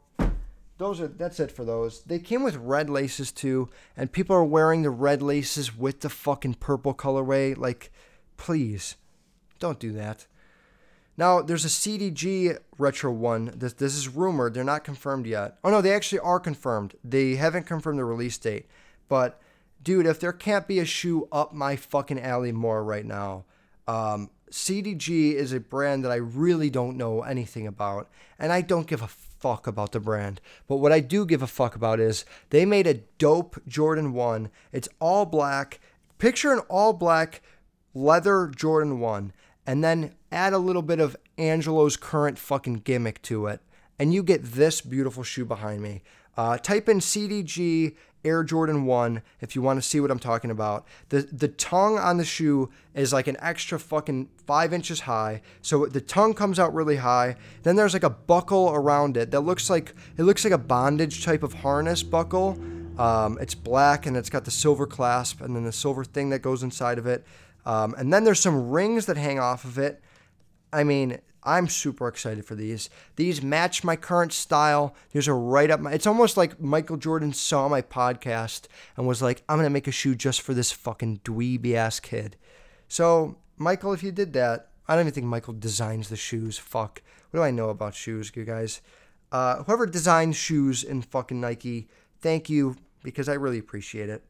[0.78, 2.02] those are that's it for those.
[2.02, 6.10] They came with red laces too, and people are wearing the red laces with the
[6.10, 7.92] fucking purple colorway like
[8.38, 8.96] please
[9.60, 10.26] don't do that.
[11.16, 13.54] Now, there's a CDG Retro 1.
[13.56, 14.54] This, this is rumored.
[14.54, 15.58] They're not confirmed yet.
[15.64, 16.96] Oh, no, they actually are confirmed.
[17.04, 18.66] They haven't confirmed the release date.
[19.10, 19.40] But,
[19.84, 23.46] dude, if there can't be a shoe up my fucking alley more right now,
[23.88, 28.10] um, CDG is a brand that I really don't know anything about,
[28.40, 30.42] and I don't give a fuck about the brand.
[30.68, 34.50] But what I do give a fuck about is they made a dope Jordan 1.
[34.72, 35.80] It's all black.
[36.18, 37.42] Picture an all black
[37.94, 39.34] leather Jordan 1
[39.66, 43.62] and then add a little bit of Angelo's current fucking gimmick to it,
[44.00, 46.02] and you get this beautiful shoe behind me.
[46.36, 50.50] Uh, type in CDG Air Jordan 1 if you want to see what I'm talking
[50.50, 50.88] about.
[51.10, 55.42] The the tongue on the shoe is like an extra fucking five inches high.
[55.62, 57.36] So the tongue comes out really high.
[57.64, 61.24] Then there's like a buckle around it that looks like it looks like a bondage
[61.24, 62.58] type of harness buckle.
[62.98, 66.40] Um, it's black and it's got the silver clasp and then the silver thing that
[66.40, 67.26] goes inside of it.
[67.66, 70.02] Um, and then there's some rings that hang off of it.
[70.74, 72.90] I mean, I'm super excited for these.
[73.16, 74.96] These match my current style.
[75.12, 75.92] These are right up my.
[75.92, 79.92] It's almost like Michael Jordan saw my podcast and was like, "I'm gonna make a
[79.92, 82.38] shoe just for this fucking dweeby ass kid."
[82.88, 86.58] So, Michael, if you did that, I don't even think Michael designs the shoes.
[86.58, 87.02] Fuck.
[87.32, 88.82] What do I know about shoes, you guys?
[89.32, 91.88] Uh, whoever designs shoes in fucking Nike,
[92.22, 94.24] thank you because I really appreciate it.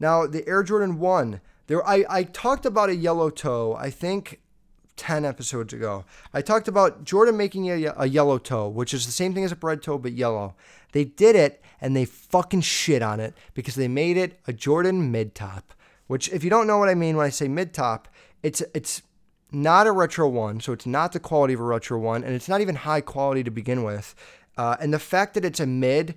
[0.00, 4.40] Now, the Air Jordan 1, there I, I talked about a yellow toe, I think
[5.00, 6.04] 10 episodes ago.
[6.34, 9.50] I talked about Jordan making a, a yellow toe, which is the same thing as
[9.50, 10.54] a bred toe, but yellow.
[10.92, 15.10] They did it and they fucking shit on it because they made it a Jordan
[15.10, 15.72] mid top.
[16.06, 18.08] Which, if you don't know what I mean when I say mid top,
[18.42, 19.00] it's it's
[19.50, 22.48] not a retro one, so it's not the quality of a retro one, and it's
[22.48, 24.14] not even high quality to begin with.
[24.58, 26.14] Uh, and the fact that it's a mid,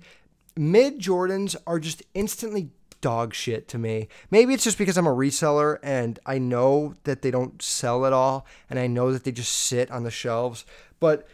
[0.56, 2.68] mid Jordans are just instantly
[3.04, 4.08] dog shit to me.
[4.30, 8.14] Maybe it's just because I'm a reseller and I know that they don't sell at
[8.14, 10.64] all and I know that they just sit on the shelves.
[11.00, 11.28] But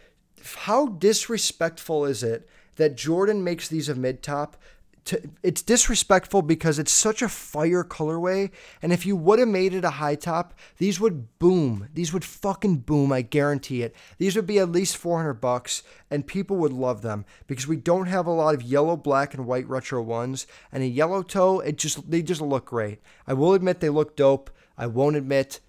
[0.65, 4.57] how disrespectful is it that Jordan makes these a mid top
[5.05, 8.51] to, it's disrespectful because it's such a fire colorway.
[8.81, 11.89] And if you would have made it a high top, these would boom.
[11.93, 13.11] These would fucking boom.
[13.11, 13.95] I guarantee it.
[14.17, 18.07] These would be at least 400 bucks and people would love them because we don't
[18.07, 20.45] have a lot of yellow, black, and white retro ones.
[20.71, 22.99] And a yellow toe, it just, they just look great.
[23.25, 24.51] I will admit they look dope.
[24.77, 25.59] I won't admit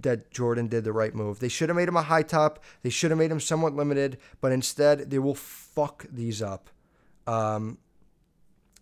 [0.00, 1.40] that Jordan did the right move.
[1.40, 2.62] They should have made him a high top.
[2.82, 6.70] They should have made him somewhat limited, but instead they will fuck these up.
[7.26, 7.78] Um,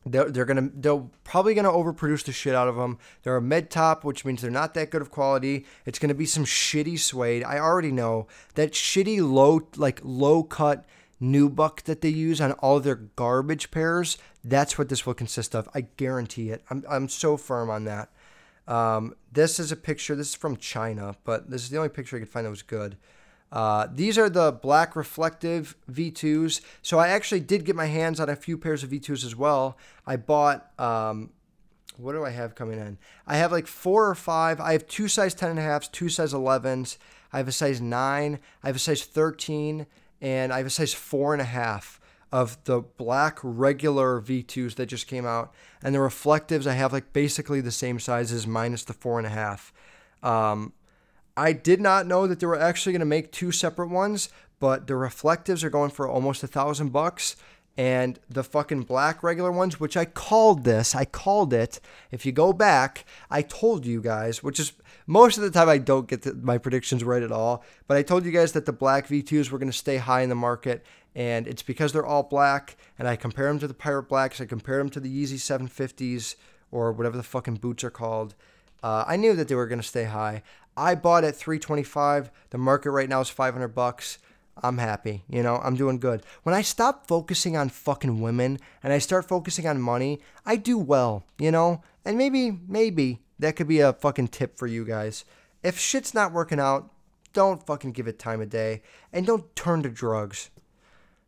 [0.04, 2.98] they're, they're gonna they're probably gonna overproduce the shit out of them.
[3.22, 5.64] They're a mid top, which means they're not that good of quality.
[5.86, 7.44] It's gonna be some shitty suede.
[7.44, 10.84] I already know that shitty low like low cut
[11.20, 14.18] nubuck that they use on all their garbage pairs.
[14.42, 15.68] That's what this will consist of.
[15.74, 16.64] I guarantee it.
[16.68, 18.10] I'm I'm so firm on that.
[18.66, 20.14] Um, this is a picture.
[20.16, 22.62] This is from China, but this is the only picture I could find that was
[22.62, 22.96] good.
[23.52, 26.62] Uh, these are the black reflective V2s.
[26.80, 29.76] So I actually did get my hands on a few pairs of V2s as well.
[30.06, 31.30] I bought, um,
[31.98, 32.96] what do I have coming in?
[33.26, 34.58] I have like four or five.
[34.58, 36.96] I have two size 10 and a halves, two size 11s.
[37.30, 38.40] I have a size 9.
[38.62, 39.86] I have a size 13.
[40.22, 42.00] And I have a size four and a half
[42.30, 45.52] of the black regular V2s that just came out.
[45.82, 49.30] And the reflectives, I have like basically the same sizes minus the four and a
[49.30, 49.74] half.
[50.22, 50.72] Um,
[51.36, 54.28] I did not know that they were actually going to make two separate ones,
[54.60, 57.36] but the reflectives are going for almost a thousand bucks.
[57.76, 61.80] And the fucking black regular ones, which I called this, I called it.
[62.10, 64.74] If you go back, I told you guys, which is
[65.06, 68.02] most of the time I don't get the, my predictions right at all, but I
[68.02, 70.84] told you guys that the black V2s were going to stay high in the market.
[71.14, 72.76] And it's because they're all black.
[72.98, 76.36] And I compare them to the Pirate Blacks, I compare them to the Yeezy 750s
[76.70, 78.34] or whatever the fucking boots are called.
[78.82, 80.42] Uh, I knew that they were going to stay high.
[80.76, 82.30] I bought at 325.
[82.50, 84.18] The market right now is 500 bucks.
[84.62, 85.24] I'm happy.
[85.28, 86.22] You know, I'm doing good.
[86.42, 90.78] When I stop focusing on fucking women and I start focusing on money, I do
[90.78, 91.82] well, you know?
[92.04, 95.24] And maybe, maybe that could be a fucking tip for you guys.
[95.62, 96.90] If shit's not working out,
[97.32, 100.50] don't fucking give it time of day and don't turn to drugs.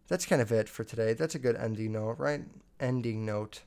[0.08, 1.14] That's kind of it for today.
[1.14, 2.42] That's a good ending note, right?
[2.78, 3.62] Ending note.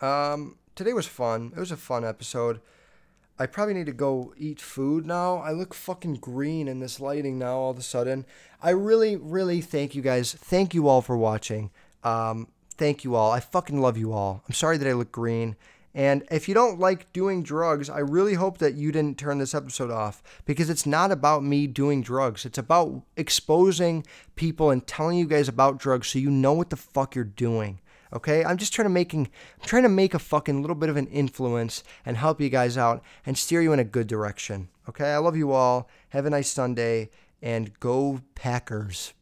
[0.00, 1.52] Um, today was fun.
[1.56, 2.60] It was a fun episode.
[3.38, 5.38] I probably need to go eat food now.
[5.38, 8.26] I look fucking green in this lighting now all of a sudden.
[8.62, 10.32] I really, really thank you guys.
[10.32, 11.70] Thank you all for watching.
[12.04, 13.32] Um, thank you all.
[13.32, 14.42] I fucking love you all.
[14.46, 15.56] I'm sorry that I look green.
[15.94, 19.54] And if you don't like doing drugs, I really hope that you didn't turn this
[19.54, 22.46] episode off because it's not about me doing drugs.
[22.46, 26.76] It's about exposing people and telling you guys about drugs so you know what the
[26.76, 27.80] fuck you're doing.
[28.12, 30.96] Okay, I'm just trying to making I'm trying to make a fucking little bit of
[30.96, 34.68] an influence and help you guys out and steer you in a good direction.
[34.88, 35.88] Okay, I love you all.
[36.10, 37.10] Have a nice Sunday
[37.40, 39.14] and go Packers.